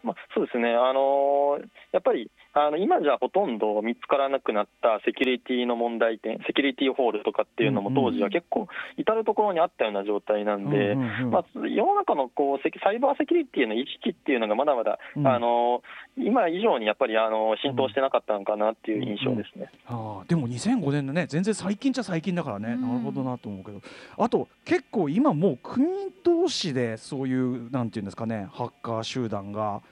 [0.03, 1.59] まあ、そうですね、あの
[1.93, 15.27] やっぱりあの今じゃほとんど見つからなくなったセキュリティの問題点、セキュリティホールとかっていうのもうんうん当時は結構、至る所にあったような状態なんで、うんうんうんまあ、世の中のこうサイバーセキュリティの意識っていうのがまだまだ、うん。
[15.27, 15.83] あの
[16.17, 19.71] 今以上にやっぱりあの浸透してなかったのかなっていう印象ですね。
[19.87, 22.83] ああでも2005年のね全然最近じゃ最近だからね、うん。
[22.83, 23.81] なるほどなと思うけど。
[24.17, 25.87] あと結構今もう国
[26.23, 29.83] 同士でそういうなんていうんですかねハッカー集団が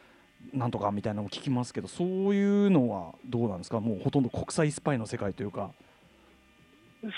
[0.52, 3.80] なんとかみたいなのを聞きますけどそういうのはどうなんですか？
[3.80, 5.70] もうほとんど国際スパイの世界というか。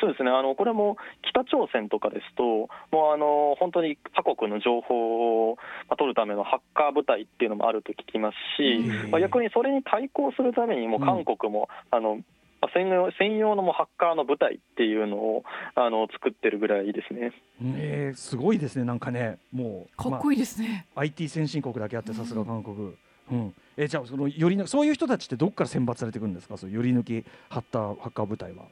[0.00, 0.96] そうですねあのこれも
[1.28, 2.42] 北朝鮮とかですと、
[2.90, 5.56] もうあの本当に他国の情報を
[5.88, 12.16] まあ取るためのハッカー部隊っていうのもあると聞きますし、まあ、逆にそれに対抗するために、もう韓国も、あの
[12.62, 17.32] まあ専用専用のもうハッカーの部隊っていうのをあの作ってるぐらいですね。
[17.76, 20.86] えー、すごいですねなんかねもうかっこいいですね。
[20.94, 22.74] まあ IT 先進国だけあってさすが韓国。
[22.74, 22.98] うん、
[23.30, 26.56] うんえじゃあそのよりのそういう人たちってどこから選抜されてくるんですか？
[26.56, 28.64] そういうより抜きハッターハッカー部隊は。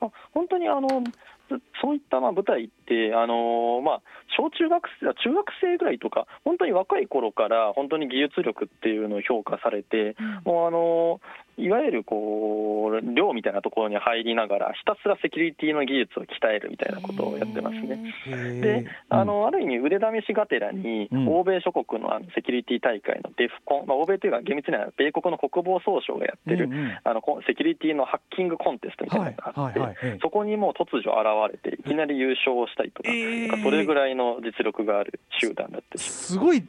[0.00, 1.02] あ本当にあの
[1.48, 4.02] そそういったまあ部隊って、あのまあ、
[4.36, 11.20] 小中学生、中学生ぐらいとか、本当に若い頃から本当に技術力っていうのを評価されて、もうあの
[11.58, 18.12] いわゆるこう寮みたいなところに入りながら、ひたすらセキュリティの技術を鍛えるみたいなことをやってますね。
[18.60, 21.28] であのある意味、腕試しがてらに、うん。
[21.28, 26.98] 欧米諸国のあのセキュリティ大会のデフコン、まあ、欧米というか、厳密には米国の国防総省がやってる、うんうん。
[27.02, 29.88] あのこセキュリティのハッキングコンテストみたいなのがあって、はい。
[29.88, 33.48] はいはいええそこにもう突如現れて、いきなり優勝をしたりとか、えー。
[33.48, 35.98] なんかそれぐらいの実力がある集団だって。
[35.98, 36.64] しすごい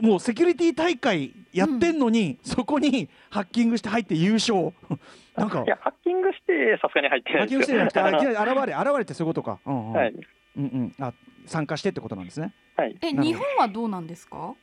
[0.00, 4.72] もうセキュリティ大会やってんのに、そこにハッキングして入って優勝。
[5.36, 5.64] なんか。
[5.66, 7.54] いや、ハッキングして、さすがに入ってハッないです。
[7.54, 9.92] よキングしてじゃなくて あいきなり現れ現れてそういうことか、うんうん。
[9.92, 10.14] はい、
[10.56, 11.12] うんうん、あ
[11.46, 12.54] 参加してってことなんですね。
[12.76, 14.54] はい、え、日本はどうなんですか？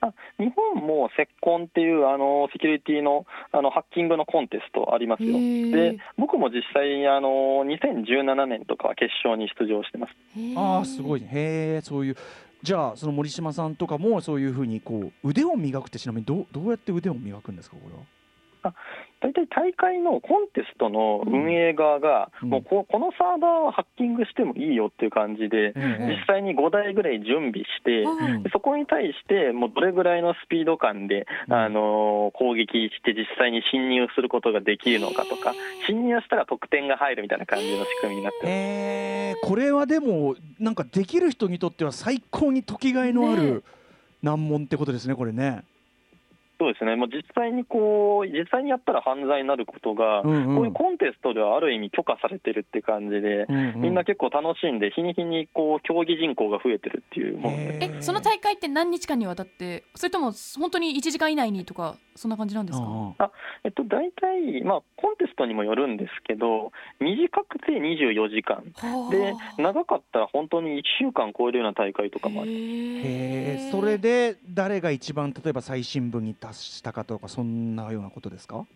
[0.00, 5.34] あ日本もセッコンっていうあのセキュリティのあのハッキングのコンテストありますよ。
[5.34, 10.12] で、僕も実際あの、2017年とかは決勝に出場してます。
[10.56, 12.16] ああすごいねへえそういう
[12.62, 18.00] じゃあその森島さんとかもそういうふうにこう腕を磨くってちなみにどうどうやって腕を磨くんですかこれは？
[19.20, 22.50] 大体大会のコンテストの運営側が、うん。
[22.50, 28.44] もうここのサーバーはハッキングしてもいいよっていう感じで、え実際に5台ぐらい準備して、うん。
[28.50, 31.54] そこに対して、もうどれぐらいのスピード感で、うん。
[31.54, 35.52] あのー攻撃して、実際に侵入することができるのかとか、
[35.86, 38.50] 侵入したら得点が入るみたいな感じの仕組みになってます。
[38.50, 43.64] えー、これはでもなんかできる人にとっては最高に時がいのあねる
[44.22, 45.64] 難問ってことですねこれね。
[46.60, 50.56] そうですね、もう実際にこう、実際にやったら犯罪になることが、うんうん。
[50.56, 53.80] こういうコンテストではある意味許可されてるって感じで、うんうん。
[53.80, 57.56] みんな結構楽しんで、日に日にこう競技人口が増えてるっていうもの。
[57.56, 62.84] え、その大会って何日間にわたって、それとも本当に1時間以内にとかそんな感じなんですか？
[62.84, 63.14] うんうん
[63.62, 69.10] えっと、大体、まあ、コンテストにもよるんですけど、短くて24時間、はあ。
[69.10, 72.50] で長かったら本当に1週間超えるような大会とかもある。
[72.50, 72.58] へへ
[73.68, 78.66] えそれで誰が一番例えば最新聞に達したかとかそんなようなことですか？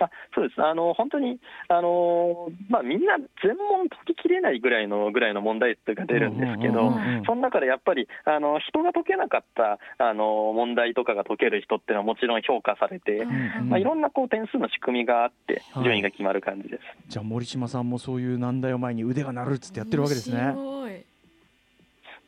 [0.00, 0.62] あそうです。
[0.62, 6.94] あの本当にあの、まあ、みんな全問解ききれないぐらいのぐらいの問題数が出るんですけど、
[7.26, 13.26] その中でやっぱりあの人が解けなかったあの問題とかが解ける人っていうのはもちろん評価されて、う
[13.62, 15.82] んまあ、いろんなこう点数の仕組みがあってはい。
[15.82, 16.82] 順位が決まる感じです。
[17.08, 20.54] じゃあ森島さんもそういう難題を前に腕が鳴るっつってやってるわけですね。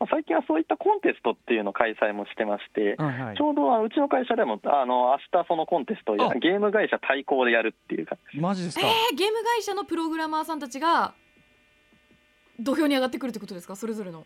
[0.08, 3.36] 最近はそういったコンテストっていうのを開催もしてまして、はいはい。
[3.36, 8.86] ちょうどあのうちの会社でもあの明日そのコンテストをゲーム会社対抗でやるっていうか、マジですか？
[8.86, 11.12] えー、ゲーム会社のプログラマーさんたちが
[12.58, 13.76] 土俵に上がってくるってことですか？
[13.76, 14.24] それぞれの。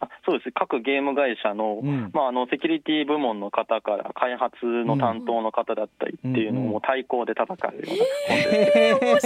[0.00, 0.52] あそうです。
[0.52, 2.10] 各ゲーム会社の,、うん。
[2.12, 9.20] まあ、あのセキュリティ部門の方から開発の担当の方だったりっていうのもう対抗で戦うような。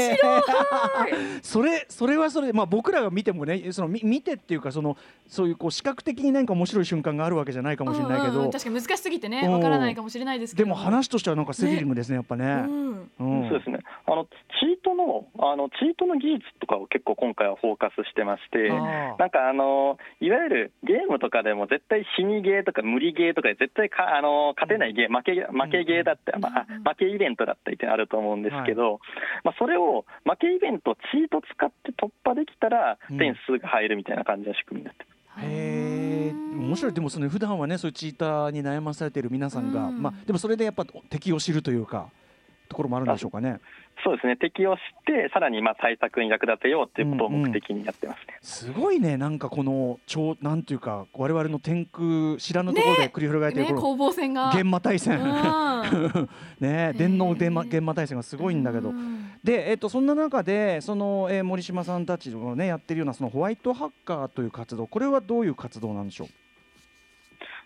[1.42, 4.96] それそれはそれでまあ僕らが見てもねそのみ見てっていうかその
[5.28, 8.32] そういうこう視覚的に何か面白い瞬間があるわけじゃないかもしれないけど。
[8.32, 9.52] うんうんうん、確かに難しすぎてねうん。
[9.52, 10.64] わからないかもしれないですけど。
[10.64, 12.44] でも話としてはなんかスリリングですねやっぱね。
[12.44, 13.10] うん。
[13.20, 13.48] うん。
[13.48, 13.80] そうですね。
[14.06, 18.68] あのチートのあのチートの技術とかを結構今回はフォーカスしてまして。
[19.18, 26.82] なんかあのいわゆるゲームとかでも絶対死にゲーとか無理ゲーとかで絶対かあの勝てないゲー負け負けゲーだって、まあ、うん。
[26.82, 29.00] 負けイベントだったりってあると思うんですけど、
[29.44, 33.18] まあ、それを負けイベントをチート使って突破できたらうん。
[33.18, 35.46] 点数が入るみたいな感じの仕組みになってます。
[35.46, 36.94] へえ面白い。
[36.94, 40.00] でもその普段はねそういうチーターに悩まされている皆さんが、うん。
[40.00, 42.08] まあでもそれでやっぱ敵を知るというか
[42.68, 43.60] ところもあるんでしょうかね。
[44.04, 44.36] そうですね。
[44.36, 48.38] 敵を知ってさらにまあ対策に役立てようっていうことを目的にやってますね。
[48.40, 49.16] すごいね。
[49.16, 54.50] なんかこの超なんていうか我々の天空知らぬところで繰り広げられているこのね攻防戦が。
[54.50, 55.18] 現場対戦。
[55.20, 56.28] うん。
[56.60, 58.90] ね電脳電話現場対戦がすごいんだけど。
[58.90, 59.30] うん。
[59.42, 66.28] で、えっと、そんな中でその、えー森島さんたちのねやってるようなそのホワイトハッカーという活動これはどういう活動なんでしょう？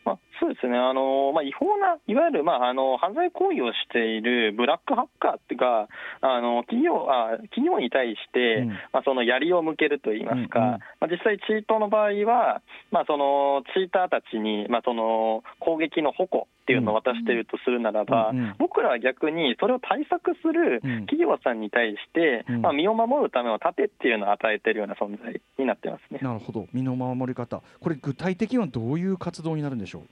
[0.05, 5.88] まあ、そうですね、あのまあ、違法な、いわゆる、まあ、あの犯罪行為をしているブラックハッカーっていうか、
[6.22, 8.68] あの企業あ企業に対して、うん。
[8.68, 10.72] まあ、その槍を向けるといいますか、うんうん。
[10.72, 18.55] まあ、実際、チートの場合は、まあ、そのチーターたちに、まあ、その攻撃の矛っていうのを渡しているとするならば、うんうん。
[18.59, 21.07] 僕らは逆にそれを対策するうん。
[21.07, 22.62] 企業さんに対して、うん。
[22.62, 26.20] まあ、身を守るための盾っていうのを与えているような存在になってますね。
[26.22, 26.66] なるほど。
[26.72, 27.61] 身の守り方。
[27.81, 30.03] これ具体的にはどういう活動になるんでしょう？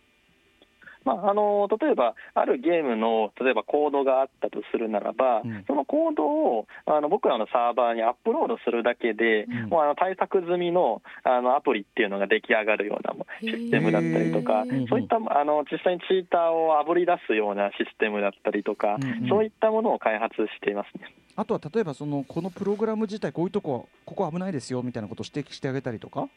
[1.04, 5.64] まあ、あの例えば、あるゲームの例えばコードがあったとするならば、うん。
[5.66, 9.68] そのコードをあの僕らのサーバーにアップロードするだけで、うん。
[9.68, 19.28] もうあの対策済みのあのアプリっていうのが出来上がるようなもシステムだったりとかそういったあの実際にチーターをあぶり出すようなシステムだったりとか、うんうん。
[19.28, 21.14] そういったものを開発していますね。
[21.36, 26.28] あとは例えばそのこのプログラム自体こういうとこここ危ないですよみたいなことを指摘してあげたりとか？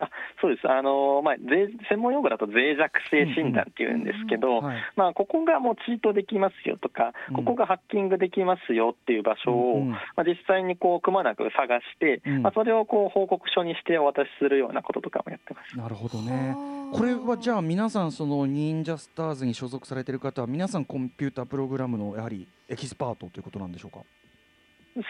[0.00, 0.70] あそうです。
[0.70, 15.76] あの、まあ、ぜ専門用語だと脆弱性診断っていうんですけど、はいまあ、ここがもうチートできますよとか、うんここがハッキングできますよっていう場所を、うんうんまあ、実際にこうくまなく探して、うんまあ、それをこう報告書にしてお渡しするようなこととかもやってます。
[15.78, 16.54] なるほどね。
[16.92, 23.98] これはじゃあ皆さんその忍者スターズに所属されている方は皆さんコンピュータープログラムのやはりエキスパートということなんでしょうか？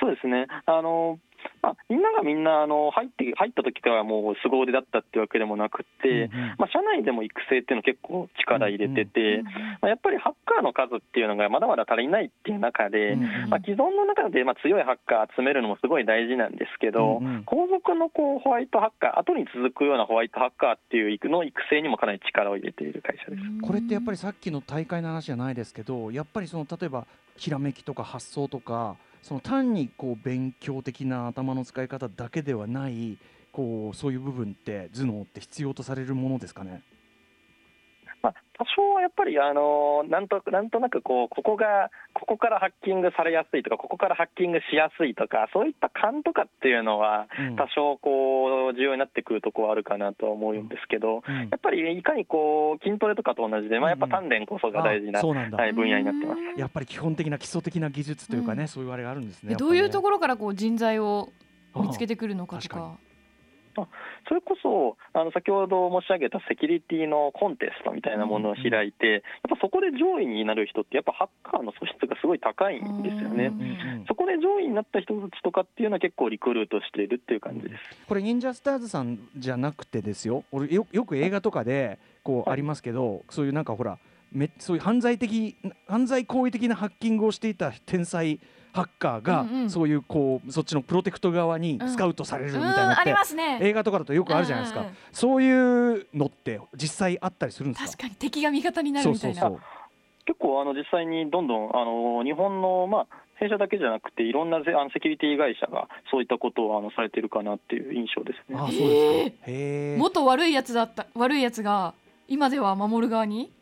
[0.01, 0.47] そうですね。
[0.67, 1.19] あの、
[1.63, 9.51] まあ、みんながみんなあの入って入った時からもう凄腕だったってわけでもなくて、まあ、社内でも育成っていうの結構力入れてて、うんま
[9.83, 13.17] あ、やっぱりハッカーの数っていうのがまだまだ足りないっていう中で、
[13.49, 23.43] まあ、既存の中でまあ強いハッカー集めるのもすごい大事なんですけど、後続のこうホワイトハッカー、後に続くようなホワイトハッカーっていうの育成にもかなり力を入れている会社です。
[23.63, 28.97] これってやっぱりさっきの大会の話じゃないですけどやっぱりその例えばひらめきとか発想とか
[29.27, 33.19] その単にこう勉強的な頭の使い方だけではない
[33.51, 36.81] こうそういう部分って頭脳って必要とされるものですかね？
[38.27, 47.57] まあ、多少はやっぱり、あのなんとなんとなくこうここが、ここからハッキングされやすいとか、ここからハッキングしやすいとか、そういった勘とかっていうのは、うん。
[47.57, 51.35] 多少こう重要になってくるところはあるかなとは思うんですけど、うん。
[51.37, 56.41] やっぱりいかにこう筋トレとかと同じで、まあ、やっぱ鍛錬こそが大事な、あそうなんだ、はい、分野になってます。
[56.59, 58.69] やっぱり基本的な基礎的な技術というかね、うん。
[58.69, 59.53] そういうあれがあるんですね。
[59.53, 61.31] えどういうとろころからこう人材を
[61.75, 63.06] 見つけてくるのかとああか。
[64.29, 73.53] それこそあの先ほど申し上げたセキュリティのコンテストみたいなものを開いて、やっぱそこで上位になる人って、やっぱハッカーの素質がすごい高いんですよね。
[74.09, 78.07] そこで上位になった人たちとかっていうのは結構リクルートしているっていう感じです。
[78.09, 80.45] これ忍者スターズさんじゃなくてですよ。
[80.51, 83.99] 俺よよく映画とかでこうはいありますけど、そういうなんかほら
[84.33, 88.41] めそういう犯罪的犯罪行為的なハッキングをしていた天才
[88.77, 93.65] ハッカーが、そういうこうそっちのプロテクト側にうんスカウトされるみうんたいなのって。
[93.67, 97.87] 映画とかだとよくあるじゃないですか、そういうのって実際あったりするんですか？
[97.87, 99.51] 確かに敵が味方になるみたいな。
[100.27, 103.07] 結構あの実際にどんどんあの日本の、まあ
[103.39, 108.57] 弊社だけじゃなくていろんなぜあのセキュリティ会社がそういったことをあのされてるかなっていう印象ですね。
[108.59, 109.37] あそうですか。
[109.47, 109.97] へえ。
[109.99, 111.93] 元悪いやつだった悪いやつが
[112.29, 113.37] 今では守る側に？
[113.37, 113.56] まあ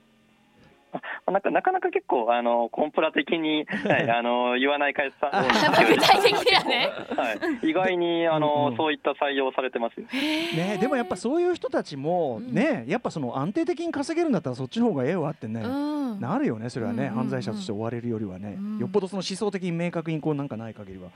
[1.26, 5.44] なんかなかなか結構あのコンプラ的に、はい、 あの言わない会社さん
[5.88, 6.90] 具体的だよね。
[7.14, 7.38] ど、はい、
[7.70, 8.76] 意外にあの、うんうん。
[8.76, 10.06] そういった採用されてますよ。
[10.06, 10.78] ね。
[10.80, 12.54] でもやっぱそういう人たちもうん。
[12.54, 15.60] ねやっぱその安定的に稼げるんだったらそっちの方がええわってね。
[15.60, 16.20] うん。
[16.20, 17.14] なるよねそれはね、うんうんうん。
[17.24, 18.78] 犯罪者として追われるよりはね、うん。
[18.78, 21.10] よっぽどその思想的に明確にこうなんかない限りは。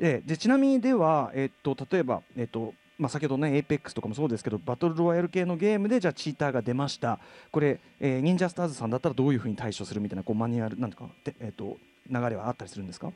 [0.00, 7.18] えでちなみにでは、えっと例えば、えっとまあ、先ほどね APEX とかもそうですけどバトルロワイヤル系のゲームでじゃあチーターが出ました。
[7.50, 11.76] これ、えー、忍者スターズさんだったらどういうふうに対処するみたいなこうマニュアルなんていうかで、えっと
[12.08, 13.12] 流れはあったりするんですか？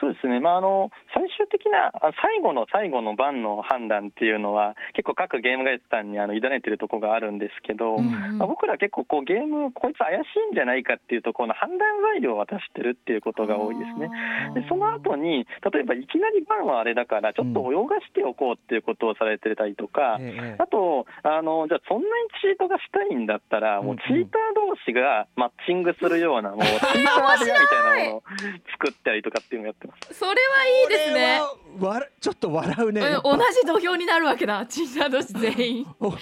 [0.00, 11.80] そうですね、まあ、あの最終的なあ最後の最後の番の判断っていうのは、結構各ゲーム会社さんにあの委ねてるところがあるんですけど、うんまあ、僕ら結構こうゲーム、こいつ怪しいんじゃないかっていうところの判断
[12.12, 14.10] 材料を渡してるっていうことが多いですね。
[14.54, 20.62] でその後に、例えばいきなりバンはあれだから、ちょっと泳がしておこうっていうことをされてたりとか、ええええ。
[20.62, 28.22] あとあの、じゃあ、そんなにチートがしたいんだったら、もうチーター同士がマッチングするような、もうチーターみたいなものを
[28.72, 30.14] 作ったりとかっていうのをやってます。
[30.14, 31.40] それはいいですね。
[31.78, 33.02] わらちょっと笑うね。
[33.02, 34.64] うん同じ土俵になるわけだ。
[34.66, 35.86] チーター同士全員。
[36.00, 36.14] お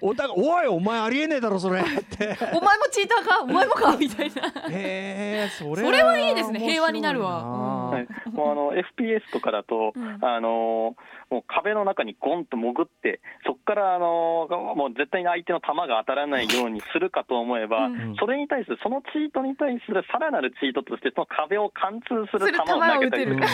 [0.00, 1.80] お互いおいお前ありえねえだろそれ。
[1.80, 2.36] って。
[2.52, 3.40] お前もチーターか？
[3.42, 3.96] お前もか？
[3.96, 4.42] みたいな。
[4.68, 6.58] へえそれそれはいいですね。
[6.58, 7.30] 平和になるわ。
[7.30, 10.18] なはい、もうあの FPS とかだと、うん。
[10.24, 10.96] あの
[11.30, 18.16] もう壁の中にゴンと潜って、そこからあのもう絶対に相手の弾が当たらないようにするかと思えば、うん。
[18.18, 23.52] それに対する、そのチートに対するさらなるチートとして、その壁を貫通すするる弾を投げたりうんとか。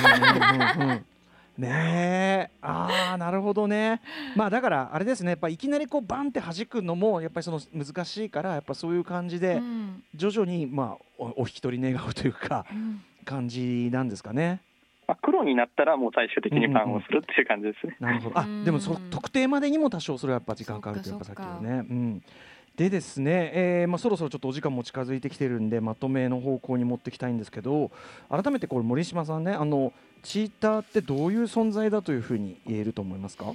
[0.76, 1.04] うんうんうん。
[1.58, 2.50] ねえ。
[2.62, 4.00] ああなるほどね。
[4.34, 5.30] まあだからあれですね。
[5.30, 10.02] やっぱいきなりこうバンって弾くのもやっぱりその難しいからやっぱそういう感じでうん。
[10.14, 13.02] 徐々にまあおお引き取り願うというかうん。
[13.24, 14.60] 感じなんですかね。
[15.06, 17.96] まあ黒になったら、もう最終的にパンをするっていう感じですね。
[18.00, 18.38] なるほど。
[18.38, 18.64] あうん。
[18.64, 21.86] でもそ特定までにも多少それはやっぱ時間かかるというかさっきのね。
[21.88, 22.22] うん
[22.76, 27.90] でですね、えーまあ、そろそろちょっとお時間も近づいてきてるんでまとめの方向に持ってきたいんですけど
[28.30, 29.92] 改めてこれ森島さんねあの
[30.22, 33.52] チーターってどういう存在だというふうに言えると思いますか？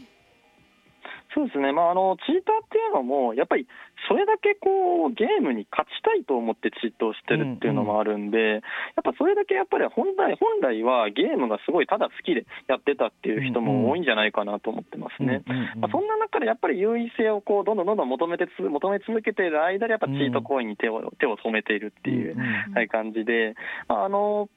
[1.34, 3.68] そうですね、まあ、あのチーターっていうのも、やっぱり
[4.08, 8.62] それだけこうゲームに勝ちたいと思ってチートをしてるっていうのもあるんで、やっ
[9.04, 15.44] ぱそれだけやっぱり本来本来はゲームがすごいただ好きでやってたっていう人も多いんじゃないかなと思ってますね。
[15.48, 22.74] うんうんうんまあ、そんな中でやっぱり優位性をこうどんどんどんどん求めてつ求め続けている間で、やっぱチート行為に手を手を染めているっていう、うんうん。
[22.74, 23.56] はい、感じで、
[23.88, 24.50] まああの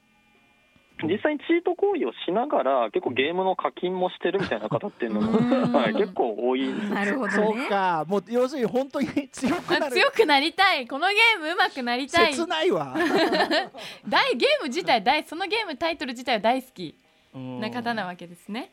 [1.07, 5.73] 実際にチート行為をしながら、結構ゲームの課金もしてるみたいな方っていうのも、うん。
[5.73, 8.05] はい、結構多いですねなるほどそうねか。
[8.09, 9.93] もう要するに本当に強くなる。
[9.93, 10.87] 強くなりたい。
[10.87, 12.35] このゲーム上手くなりたい。
[12.35, 12.95] 切ないわ。
[14.09, 16.95] 大ゲーム自体大そのゲームタイトル自体は大好き
[17.35, 17.61] うん。
[17.61, 18.73] な方なわけですね。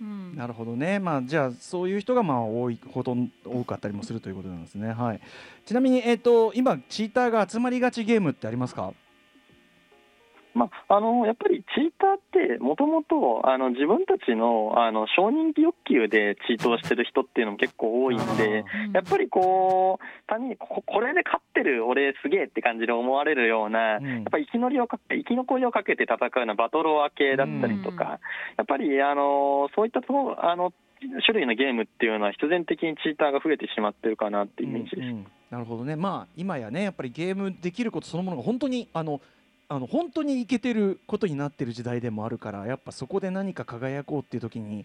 [0.00, 4.92] うん、なるほどね、まあ、じゃあそういう人がまあ多いほど多かったりもするということなんですね。
[4.92, 5.20] はい、
[5.64, 8.92] ちなみに、えー、と今、チーターが集まりがちゲームってありますか？
[10.56, 13.44] まあ、あのやっぱりチーターって、もともと
[13.76, 18.92] 自分たちのあの承認欲求でチートをしてる人っていうのも結構多いんで、うん。
[18.92, 24.06] やっぱりこう、他人にここれで勝ってる、俺すげえって感じで思われるような、うん。
[24.06, 28.08] やっぱり生き乗りをかけ生き残りをかけて戦うようなバトロワ系だったりとか、うん。
[28.08, 28.18] や
[28.62, 30.06] っぱりあのそういったと
[30.40, 30.72] あの
[31.26, 35.00] 種類のゲームっていうのは、必然的にチーターが増えてしまってるかなっていうイメージです。
[35.00, 35.26] うんうん。
[35.50, 39.20] なるほどね、まあ、今やねやっぱりゲームできることそのものが本当にあの
[39.68, 44.84] あの本当にいけてることになってる時代でもあるからやっぱそこで何か輝こうっていう時に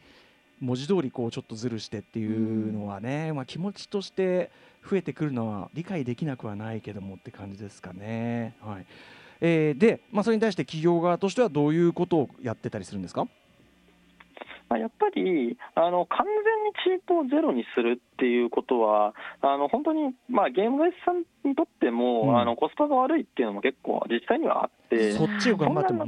[0.59, 4.51] 文字通りこうちょっとずるしてっていうのはね、まあ、気持ちとして
[4.87, 8.55] 増えてくるのは理解できなくはないけどもって感じですかね。
[8.61, 8.85] はい。
[9.41, 13.25] えーで、まあ、それに対して企業側としてはどういうことをやってたりするんですか？
[13.25, 13.40] まあ、
[14.77, 26.05] やっぱりあの完全にチートをゼロにするっていうことは、あの本当に、まあ、ゲーム会社さんにとっても、うんあのコスパが悪いっていうのも結構、実際にはあって、そっちを頑張っても、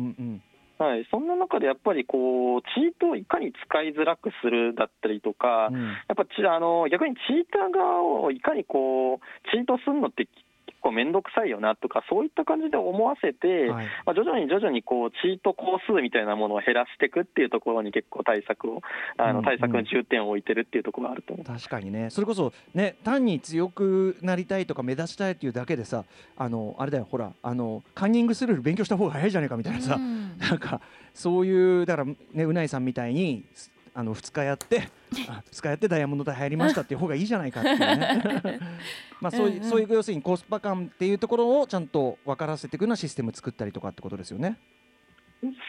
[0.77, 10.42] はい、そんな中でやっぱりこう、チートをいかに使いづらくするだったりとか、うんやっぱちあの逆にチーター側をいかにこうチートするのって結
[10.83, 13.87] 構面倒くさいよなとか、そういった感じで思わせて、はい。
[14.05, 18.81] まあ、徐々に徐々にこうチート工数みたいなものを減らしていくっていうところに結構対策を、
[19.17, 21.45] あうんの対策の重点を置いてるっていうところがあると思う。
[21.45, 22.09] 確かにね。
[22.09, 26.03] それこそね単に強くなりたいとか目立ちたいっていうだけでさ
[26.37, 30.37] あのあれだよほらあのカンニングするより勉強した方が早いじゃないかみたいなさ、うん。
[30.37, 30.81] なんか
[31.13, 34.89] そういうだからねうないさんみたいにすあの2日やって
[35.29, 38.59] あ2日やってダイヤモンド隊入りましたっていう方がいいじゃないかっていうね
[39.21, 44.57] まあそういうそういう要するにコスパ感っていうところをちゃんと分からせていくようなシステム作ったりとかってことですよね。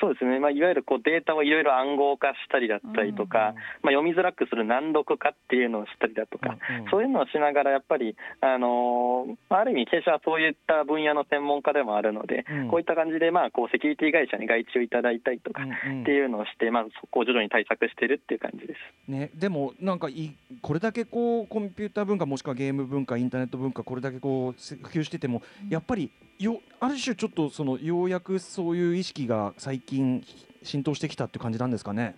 [0.00, 6.90] そうですね、まあ、いわゆるこうデータをいろいろ暗号化したりだったりとか、まあ、読みづらくする難読化っていうのをしたりだとか、うんうん。
[6.90, 12.68] そういうのをしながら、やっぱり、あのーまあある意味、弊社はそういった分野の専門家でもあるので、うん。
[12.68, 16.02] こういった感じで、まあ、こうセキュリティ会社に外注いただいたりとかうんうん。
[16.02, 19.10] っていうのをして、まあ、そこを徐々に対策してるっていう感じです。
[19.10, 30.24] ね、でもなんかいこれだけこうコンピューター文化もしくはゲーム文化インターネット文化これだけこうせ普及してても、やっぱりよある種ちょっとそのようやくそういう意識が最近
[30.62, 32.16] 浸透してきたっていう感じなんですかね？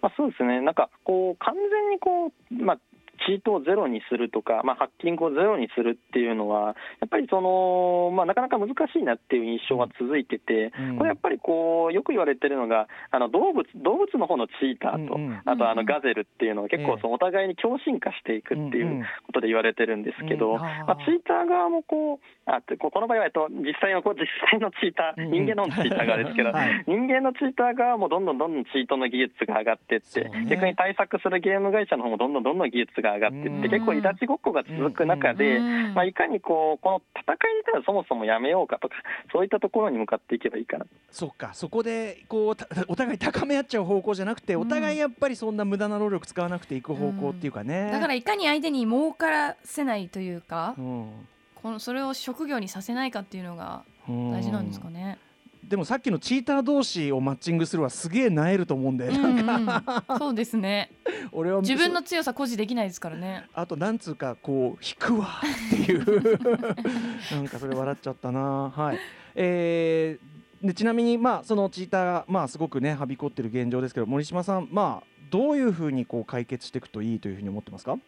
[0.00, 2.78] まあ、そうですね、なんかこう完全にこう、まあ、
[3.26, 10.98] チートをゼロにするとか、まあ、ハッキングをゼロにするっていうのは、やっぱりその、まあ、なかなか難しいなっていう印象が続いてて、うん。
[10.98, 15.16] これやっぱりこうよく言われてるのが、あの動物動物の方のチーターと、
[15.50, 16.84] あとあのガゼルっていうのは、結え。
[16.84, 26.84] え構そのお互いに共振化していくっていんうことで言われてるんですけど、まあ、チーター側もこう、あここの場合はえっと実際のこう実際のチーター、人間のチーター側ですけど、 はい。
[26.86, 33.70] 人間のチーター側もどんどんどんどんチートの技術が上がっていって、逆に対策するゲーム会社の方もどんどんどんどん技術が上がっていって、うん。
[33.70, 35.94] 結構いたちごっこが続く中で、うん。
[35.94, 38.94] まあ、いかにこうこの戦い自体をそもそもやめようかとか、
[39.32, 40.86] そういったところに向かっていけばいいかな。
[41.10, 41.54] そっか。
[41.54, 47.90] そこでこうたお互い高め合っちゃう方向じゃなくて、お互いやっぱりそんな無駄な労力使わなくていく方向っていうかね。
[47.92, 51.26] だからいかに相手に儲からせないというか、うん。
[51.62, 54.32] このそれを職業にさせないかっていうのがうん。
[54.32, 55.18] 大事なんですかね。
[55.64, 59.84] でもさっきのチーター同士をマッチングするはすげえなえると思うんで、うんうなん
[60.18, 60.90] そうですね。
[61.30, 63.46] 俺は自分の強さ誇示できないですからね。
[63.54, 65.40] あとなんつうかこう引くわ
[65.72, 66.04] っていう。
[67.32, 68.70] なんかそれ笑っちゃったな。
[68.74, 68.98] はい。
[69.34, 70.32] えー
[70.62, 77.98] でちなみにまあそのチーターがまあすごくねはびこってる現状ですけど森島さんまあどういうふうにこう解決していくといいというふうに思ってますか？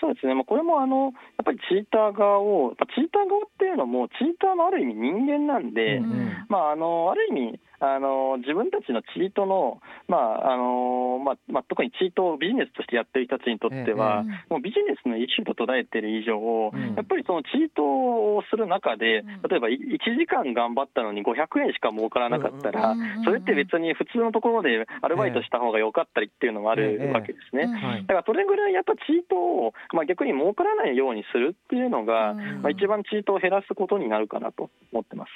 [0.00, 1.12] そうですね、まあ、これもあのやっ
[1.44, 6.46] ぱりチーター側を、チーター側っていうのも、チーターもある意味人間なんで、うんうん。
[6.48, 16.38] まあ、あのある意味あの、自分たちのチートの、まああのまあまあ、特にチートをビジネスとしてやってる人たちにとっては、ええもうビジネスのイシューと捉えてる以上、
[16.72, 16.94] うん。
[16.94, 27.12] やっぱりそのチートをする中でうん、例えばい1時間頑張ったのに500円しか儲からなかったら、うんそれって別に普通のところでアルバイトした方が良かったりっていうのもあるええ。
[27.12, 27.66] わけですね。
[28.06, 32.62] だからそれぐらいやっぱチートを、まあ、逆に儲からないようにするっていうのが、うん。
[32.62, 35.30] まあ、一番チートを減らすことになるかなと思ってます。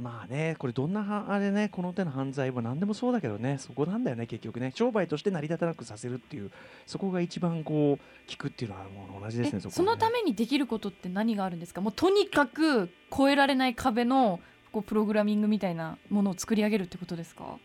[0.00, 4.72] まあねこれどんなはあれねこの手の犯罪は何でもそうだけどねそこなんだよね結局ね。
[4.74, 6.50] 商売として成り立たなくさせるっていう
[6.86, 9.74] そこが一番こう効くっていうのはもう同じですねえそね。
[9.74, 11.80] そのためにできることって何があるんですか？
[11.80, 14.40] もうとにかく越えられない壁の
[14.72, 17.56] こうプログラミングみたいなものを作り上げるってことですか？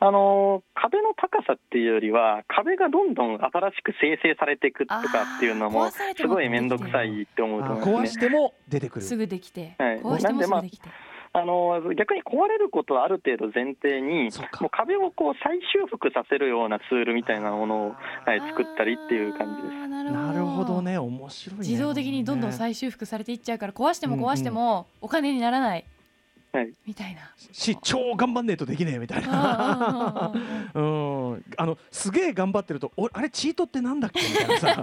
[0.00, 5.00] あの壁の高さっていうよりは、壁がどんどん新しく生成されていくとか
[5.38, 5.98] っていうのもす
[6.28, 8.26] ごい面倒くさいって思うとあ思うんですね。
[8.26, 9.04] 壊しても出てくる。
[9.04, 10.00] すぐできて、はい。
[10.00, 10.92] 壊してもすぐできて、あ
[11.34, 19.88] の逆に壊れることはある程度前提にもう壁をこう再修復させるようなツールみたいなものを、はい、作ったりっていう感じです。
[19.88, 20.98] ななるほどね。
[20.98, 21.68] 面白いね。
[21.68, 25.84] 自動的にどんどんね再修復されていっちゃうから壊しても壊してもお金にならない、
[26.50, 26.72] はい。
[26.86, 27.20] みたいな。
[27.52, 30.32] し超頑張んねえとできねえみたいな。
[30.74, 31.44] うん。
[31.56, 34.20] あのすげえ頑張ってるとおあれチートってなんだっけ？
[34.22, 34.82] みたいなさ。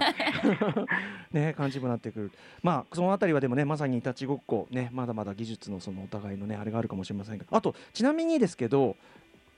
[1.32, 2.32] ね感じにもなってくる。
[2.62, 8.96] まあそのあたりはでもねまさにいたちごっこねまだまだ技術のそのお互いのねあれがあるかもしれませんがあとちなみにですけど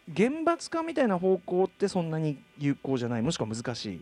[0.09, 3.23] 厳罰化みたいな方向ってそんなに有効じゃない。
[3.23, 4.01] もしくは難しい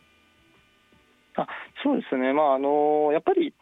[1.37, 1.47] あ
[1.85, 3.55] そうですね、まああのやっぱり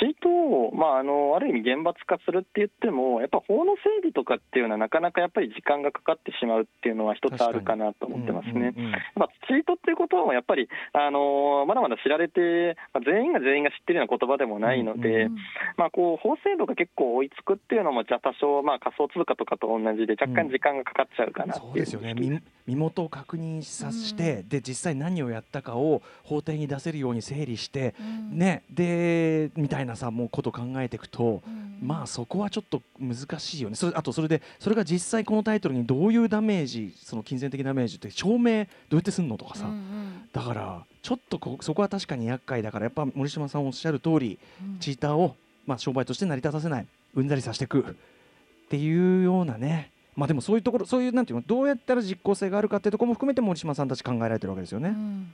[0.00, 8.52] チートを、まああのある意味厳罰化するって言っても、やっぱ法の整備とかっていうのは、なかなかやっぱり時間がかかってしまうっていうのは一つあるかなと思ってますね。
[8.52, 15.36] うんうんうんまあ、チートっていうこともやっぱり、あのまだまだ知られて、まあ全員が全員が知ってるような言葉でもないので、うん
[15.76, 22.14] まあ、こう法制度が結構追いつくっていうのも、じゃあ多少、まあ、仮想通貨とかと同じで、若干時間がかかっちゃうかなう、そうですよね。
[22.14, 28.38] 身身元を確認させて、で実際何をやったかを法廷に出せるように整理して、うん。
[28.38, 31.78] ねでみたいなさもうこと考えていくと、うん。
[31.82, 33.76] まあそこはちょっと難しいよね。
[33.76, 40.28] それあとそれでそれが実際このタイトルにどういうダメージその金銭的ダメージって証明どうやってすんのとかさ、うんうん。
[40.32, 44.78] だからちょっとこそこは確かに厄介だからやっぱ森島さんおっしゃる通りうん。
[44.78, 46.86] チーターを、まあ、商売として成り立たせない。
[47.14, 47.80] うんざりさせていく。
[47.80, 49.90] っていうようなね。
[50.16, 54.90] まあでもそういうところそういうなんていうのどうやったら実効性があるかっていうところも含めて森島さんたち考えられてるわけですよね。
[54.90, 55.32] うん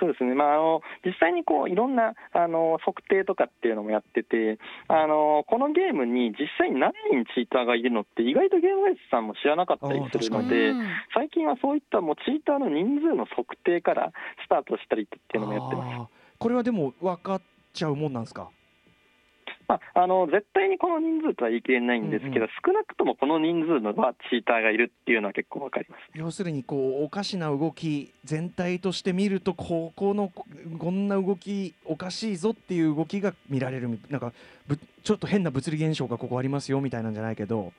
[0.00, 4.58] そうですね、まあ、あの実際にこういろんなあの測定とかっていうのもやってて、
[4.88, 10.86] あのこのゲームに実際に何人チーターがいるのって、意外とゲーム会社さんも知らなかったりするので、うん。
[11.14, 14.12] 最近はそういったもうチーターの人数の測定から
[14.44, 16.12] スタートしたりっていうのもやってます。
[16.38, 18.50] これはでも分かっちゃうもんなんですか？
[19.66, 22.48] まあ、あの絶対にこの人数とは言い切れないんですけど、うんうん。
[22.64, 26.00] 少なくともこの人数のはチーターがいるっていうのは結構わかります。
[26.14, 30.44] 要するにこうおかしな動き全体として見るとここのこ
[30.78, 34.32] こんな動きおかしいぞっていう動きが見られるみなんか
[34.66, 37.72] ぶちょっと変な物理現象がここありますよみたいなんじゃないけど。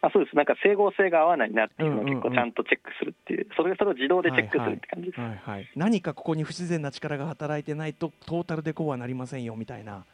[0.00, 0.36] あそうです。
[0.36, 5.20] なんか整合性が合わないなっていうのをうんうんうん結構ちゃんとチェックするっていう、それそれを自動でチェックするって感じです。
[5.20, 10.04] はいはい、何かここに不自然な力が働いてないとトータルでこうはなりませんよみたいな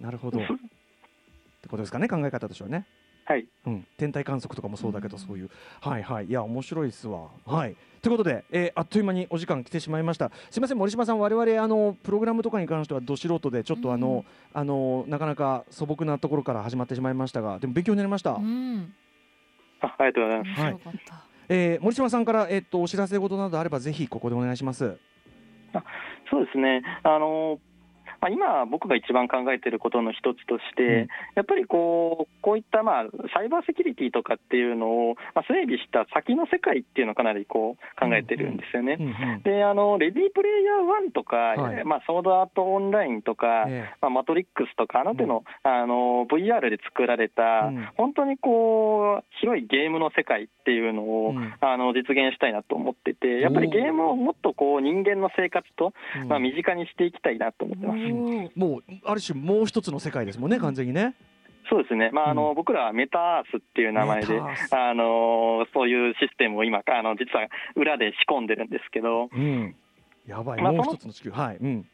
[0.00, 0.38] なるほど。
[0.40, 2.86] ってことですかね考え方としてはね、
[3.24, 5.50] はい、うん、天体観測とかもそうだけどそういう。
[5.80, 6.26] はいはい。
[6.26, 7.28] いや面白いですわ。
[7.46, 7.76] はい。
[8.02, 10.30] ということで、えーあっという間にお時間来てしまいました。
[10.50, 18.92] すいません森島さん我々あのプログラムとかに関してはど素人でちょっとあの、あのなかなか素朴なところから始まってしまいましたがでも勉強になりました、うん。
[19.80, 20.60] あありがとうございます。
[20.60, 24.98] 面白かった、えー森島さんから、えっとお知らせ事などあればぜひここでお願いします。
[26.30, 26.82] そうですね。
[27.02, 27.58] あの
[28.24, 31.08] まあ、今、僕が一番考えていることの一つとして、うん。
[31.36, 33.04] やっぱりこうこういった、まあ、
[33.36, 38.96] サイバーセキュリティとかっていうのを、まあ、整備した先の世界っていうのをかなりこう考えてるんですよね。
[39.44, 41.84] であのレディープレイヤー1とか、はい。
[41.84, 47.88] まあ、ソードアートオンラインとか、えまあ、マトリックスとか、あの手の,、あの VR で作られた、うん。
[47.98, 51.52] 本当にこう広いゲームの世界っていうのを、うん。
[51.60, 56.28] あの実現したいなと思ってて、やっぱりゲームをもっとこう人間の生活と、うん。
[56.28, 58.13] まあ、身近にしていきたいなと思ってます。
[58.54, 61.14] もうある種もう一つの世界ですもんね完全にね。
[61.70, 69.74] そうですね、まああのうん僕らはメタアースっていう名前であのそういうシステムを今、あの実は裏で仕込んでるんですけど、うん。
[70.26, 71.30] やばい、まあもう一つの地球。
[71.30, 71.56] はい。
[71.56, 71.86] うん。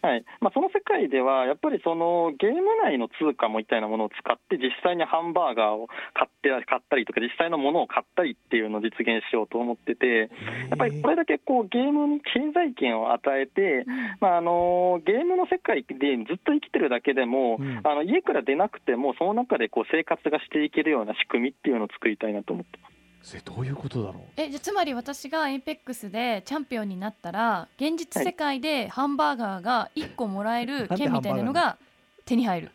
[0.00, 0.24] はい。
[0.40, 10.30] まあ、その世界では、やっぱりそのゲーム内の通貨みたいなものを使って、実際にハンバーガーを買って買ったりとか、実際のものを買ったりっていうのを実現しようと思ってて、
[10.70, 13.84] やっぱりこれだけこうゲームに経済圏を与えて、
[14.20, 15.94] まあ、あのゲームの世界で
[16.28, 17.80] ずっと生きてるだけでも、うん。
[17.82, 22.97] あの家から出なくても、その中でこう生活がしていけるような仕組みっていうのを作りたいなと思ってます。
[23.22, 24.22] それどういうことだろう？
[24.36, 31.78] えじゃあつまり私がエイペックスでチャンピオンになったら現実世界でハンバーガーが1個もらえる券みたいなのが
[32.24, 32.70] 手に入る。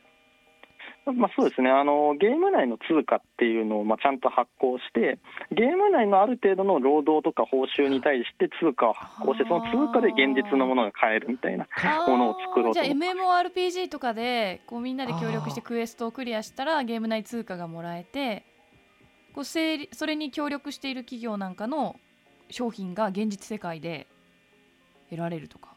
[1.05, 1.69] まあ、そうですね。
[1.69, 5.19] あの、ゲーム内の通貨っていうのをまあちゃんと発行して、
[5.51, 11.67] ゲーム内のある程度の労働とか報酬に対して通貨を発行して、その通貨で現実のものが買えるみたいな
[12.07, 18.45] ものを作ろうとじゃあ MMORPG とかでこうみんなで協力してクエストをクリアしたらゲーム内通貨がもらえて
[19.33, 19.59] こうそ
[20.05, 21.95] れに協力している企業なんかの
[22.49, 24.07] 商品が現実世界で
[25.09, 25.73] 得られるとか。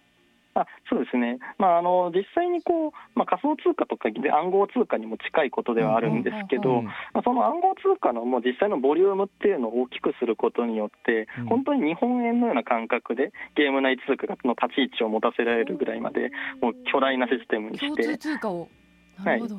[0.56, 6.82] あそうですね、まあ、あの実際にこう、まあ、仮想通貨とかで暗号通貨にも近いことではあるんですけど、
[7.22, 11.46] その暗号通貨のもう実際のボリュームっていうのを大きくすることによって、うん。
[11.46, 16.30] 本当に日本円のような感覚でゲーム内通貨の立ち位置を持たせられるぐらいまで、
[16.62, 18.68] もう巨大なシステムに共通して、通貨を。
[19.22, 19.56] なるほど、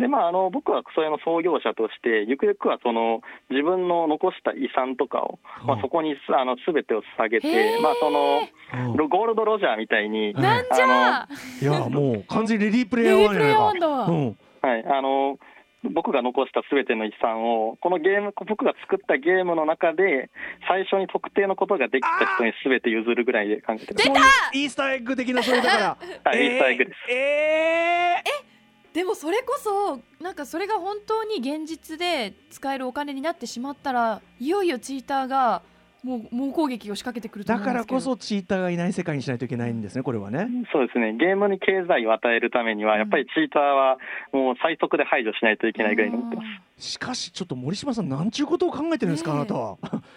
[0.00, 3.20] でまあ、あの僕はそれの創業者として、ゆくゆくはその
[3.50, 8.40] 自分の残した遺産とかを、まあ、そこにすあの全てを捧げへて、ーまあ、その
[8.88, 11.28] うんロゴールド・ロジャーみたいに、はいなんじゃあ
[11.60, 14.68] いや、もう完全にレディープレイヤーヤーワンじゃないか。
[14.68, 15.38] はい、あの
[15.84, 20.30] 僕が残したすべての遺産を、このゲーム、僕が作ったゲームの中で、
[20.68, 24.06] 最初に特定のことができた人にすべて譲るぐらいで考えてます。
[24.06, 24.22] そういう
[24.52, 25.96] イースターエッグ的なそれだから。
[26.24, 28.49] はいイースターエッグですえー
[28.92, 35.62] でもそれこそなんかそれが本当に現実で使えるお金になってしまったらいよいよチーターが
[36.02, 37.88] もう猛攻撃を仕掛けてくるとだ思うんですけど。
[37.88, 40.48] からこそチーターがいない世界にしないといけないんですね、これはね。
[40.72, 43.98] そうですね、ゲームに経済を与えるためには、やっぱりチーターは
[44.32, 46.42] もう最速で排除しないといけないぐらいに思ってま
[46.78, 46.82] す。
[46.82, 49.54] しかしちょっと森島さんなんちゅうことを考えてるんですか、あなた。
[49.54, 49.76] は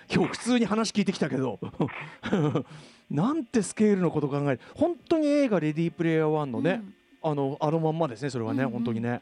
[0.10, 1.60] 今日普通に話聞いてきたけど。
[3.12, 4.60] なんてスケールのことを考える。
[4.74, 6.82] 本当に映画「レディープレイヤー1」のね、
[7.24, 8.74] あのあのまんまですねそれはね、うんうん。
[8.74, 9.22] 本当にね。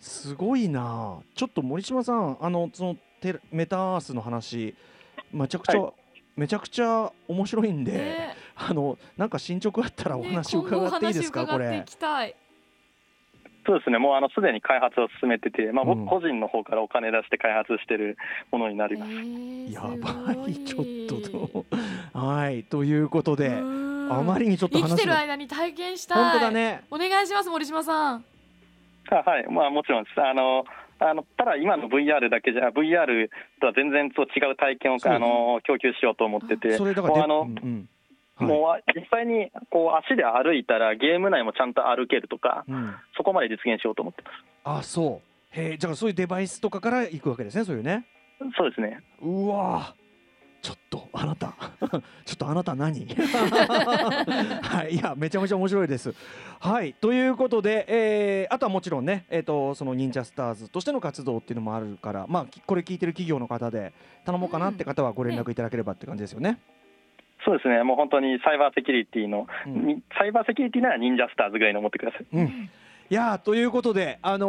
[0.00, 1.18] すごいな。
[1.20, 4.74] あちょっと森島さんあのそのテメタアースの話
[5.32, 5.92] めちゃくちゃ、は
[6.36, 8.34] めちゃくちゃ面白いんで、ね。
[8.56, 11.84] あのなんか進捗あったらおね話伺っていいですか、これ。
[13.66, 16.04] そうですね、もうあのすでに開発を進めてて、まあ、うん。
[16.04, 18.16] 僕個人の方からお金出して開発してる
[18.52, 19.12] ものになります。
[19.12, 20.54] えーやすばごい。
[20.64, 21.66] ちょっとと
[22.12, 26.18] はいということで、うんあまりにちょっと生きてる間に体験したい。
[26.18, 26.84] 本当だね。
[26.90, 28.24] お願いします森島さん。
[29.10, 30.20] あはい、まあ、もちろんです。
[30.20, 30.64] あの
[30.98, 33.28] あのただ、今の VR だけじゃ、VR
[33.60, 37.88] とは全然と違う体験をあの供給しようと思ってて、それだからでもうあの、うんうん。
[38.36, 38.48] はい。
[38.48, 42.94] もう実際にこう足で歩いたら、ゲーム内もちゃんと歩けるとか、うん。
[43.16, 44.34] そこまで実現しようと思ってます。
[44.64, 45.60] あそう。
[45.60, 48.06] へえじゃあそういうデバイスとかから行くわけですねそういうね。
[48.56, 49.00] そうですね。
[49.22, 49.94] うわ
[50.66, 51.54] ちょっとあなた。
[52.26, 53.06] ちょっとあなた何？
[53.06, 56.12] はいいやめちゃめちゃ面白いです。
[56.58, 63.92] はいということで、えーあとはもちろんねえっ、とその忍者スターズとしての活動っていうのもあるからまあきこれ聞いてる企業の方で
[64.24, 66.58] 頼もうかなって方はご連絡いただければって感じですよね、
[67.44, 69.86] そうですね、もう本当にサイバーセキュリティの、うん。
[69.86, 72.26] にサイバーセキュリティなら忍者スターズぐらいの思ってください。
[72.32, 72.70] うん
[73.08, 74.46] いやーということで、あの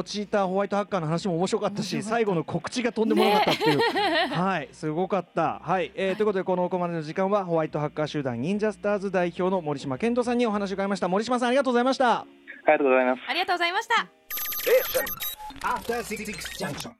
[0.00, 3.80] ーチーターホワイトハッカーの話も面白かったし最後の告知がとんでもなかったっていう、
[4.32, 11.08] はいすごかった、はいえーということでこのここまでの時間はホワイトハッカー集団忍者スターズ代表の森島健人さんにお話を伺いました。
[11.08, 12.18] 森島さんありがとうございました。
[12.20, 12.26] あ
[12.68, 13.20] りがとうございます。
[13.28, 13.88] ありがとうございまし
[16.84, 16.90] た.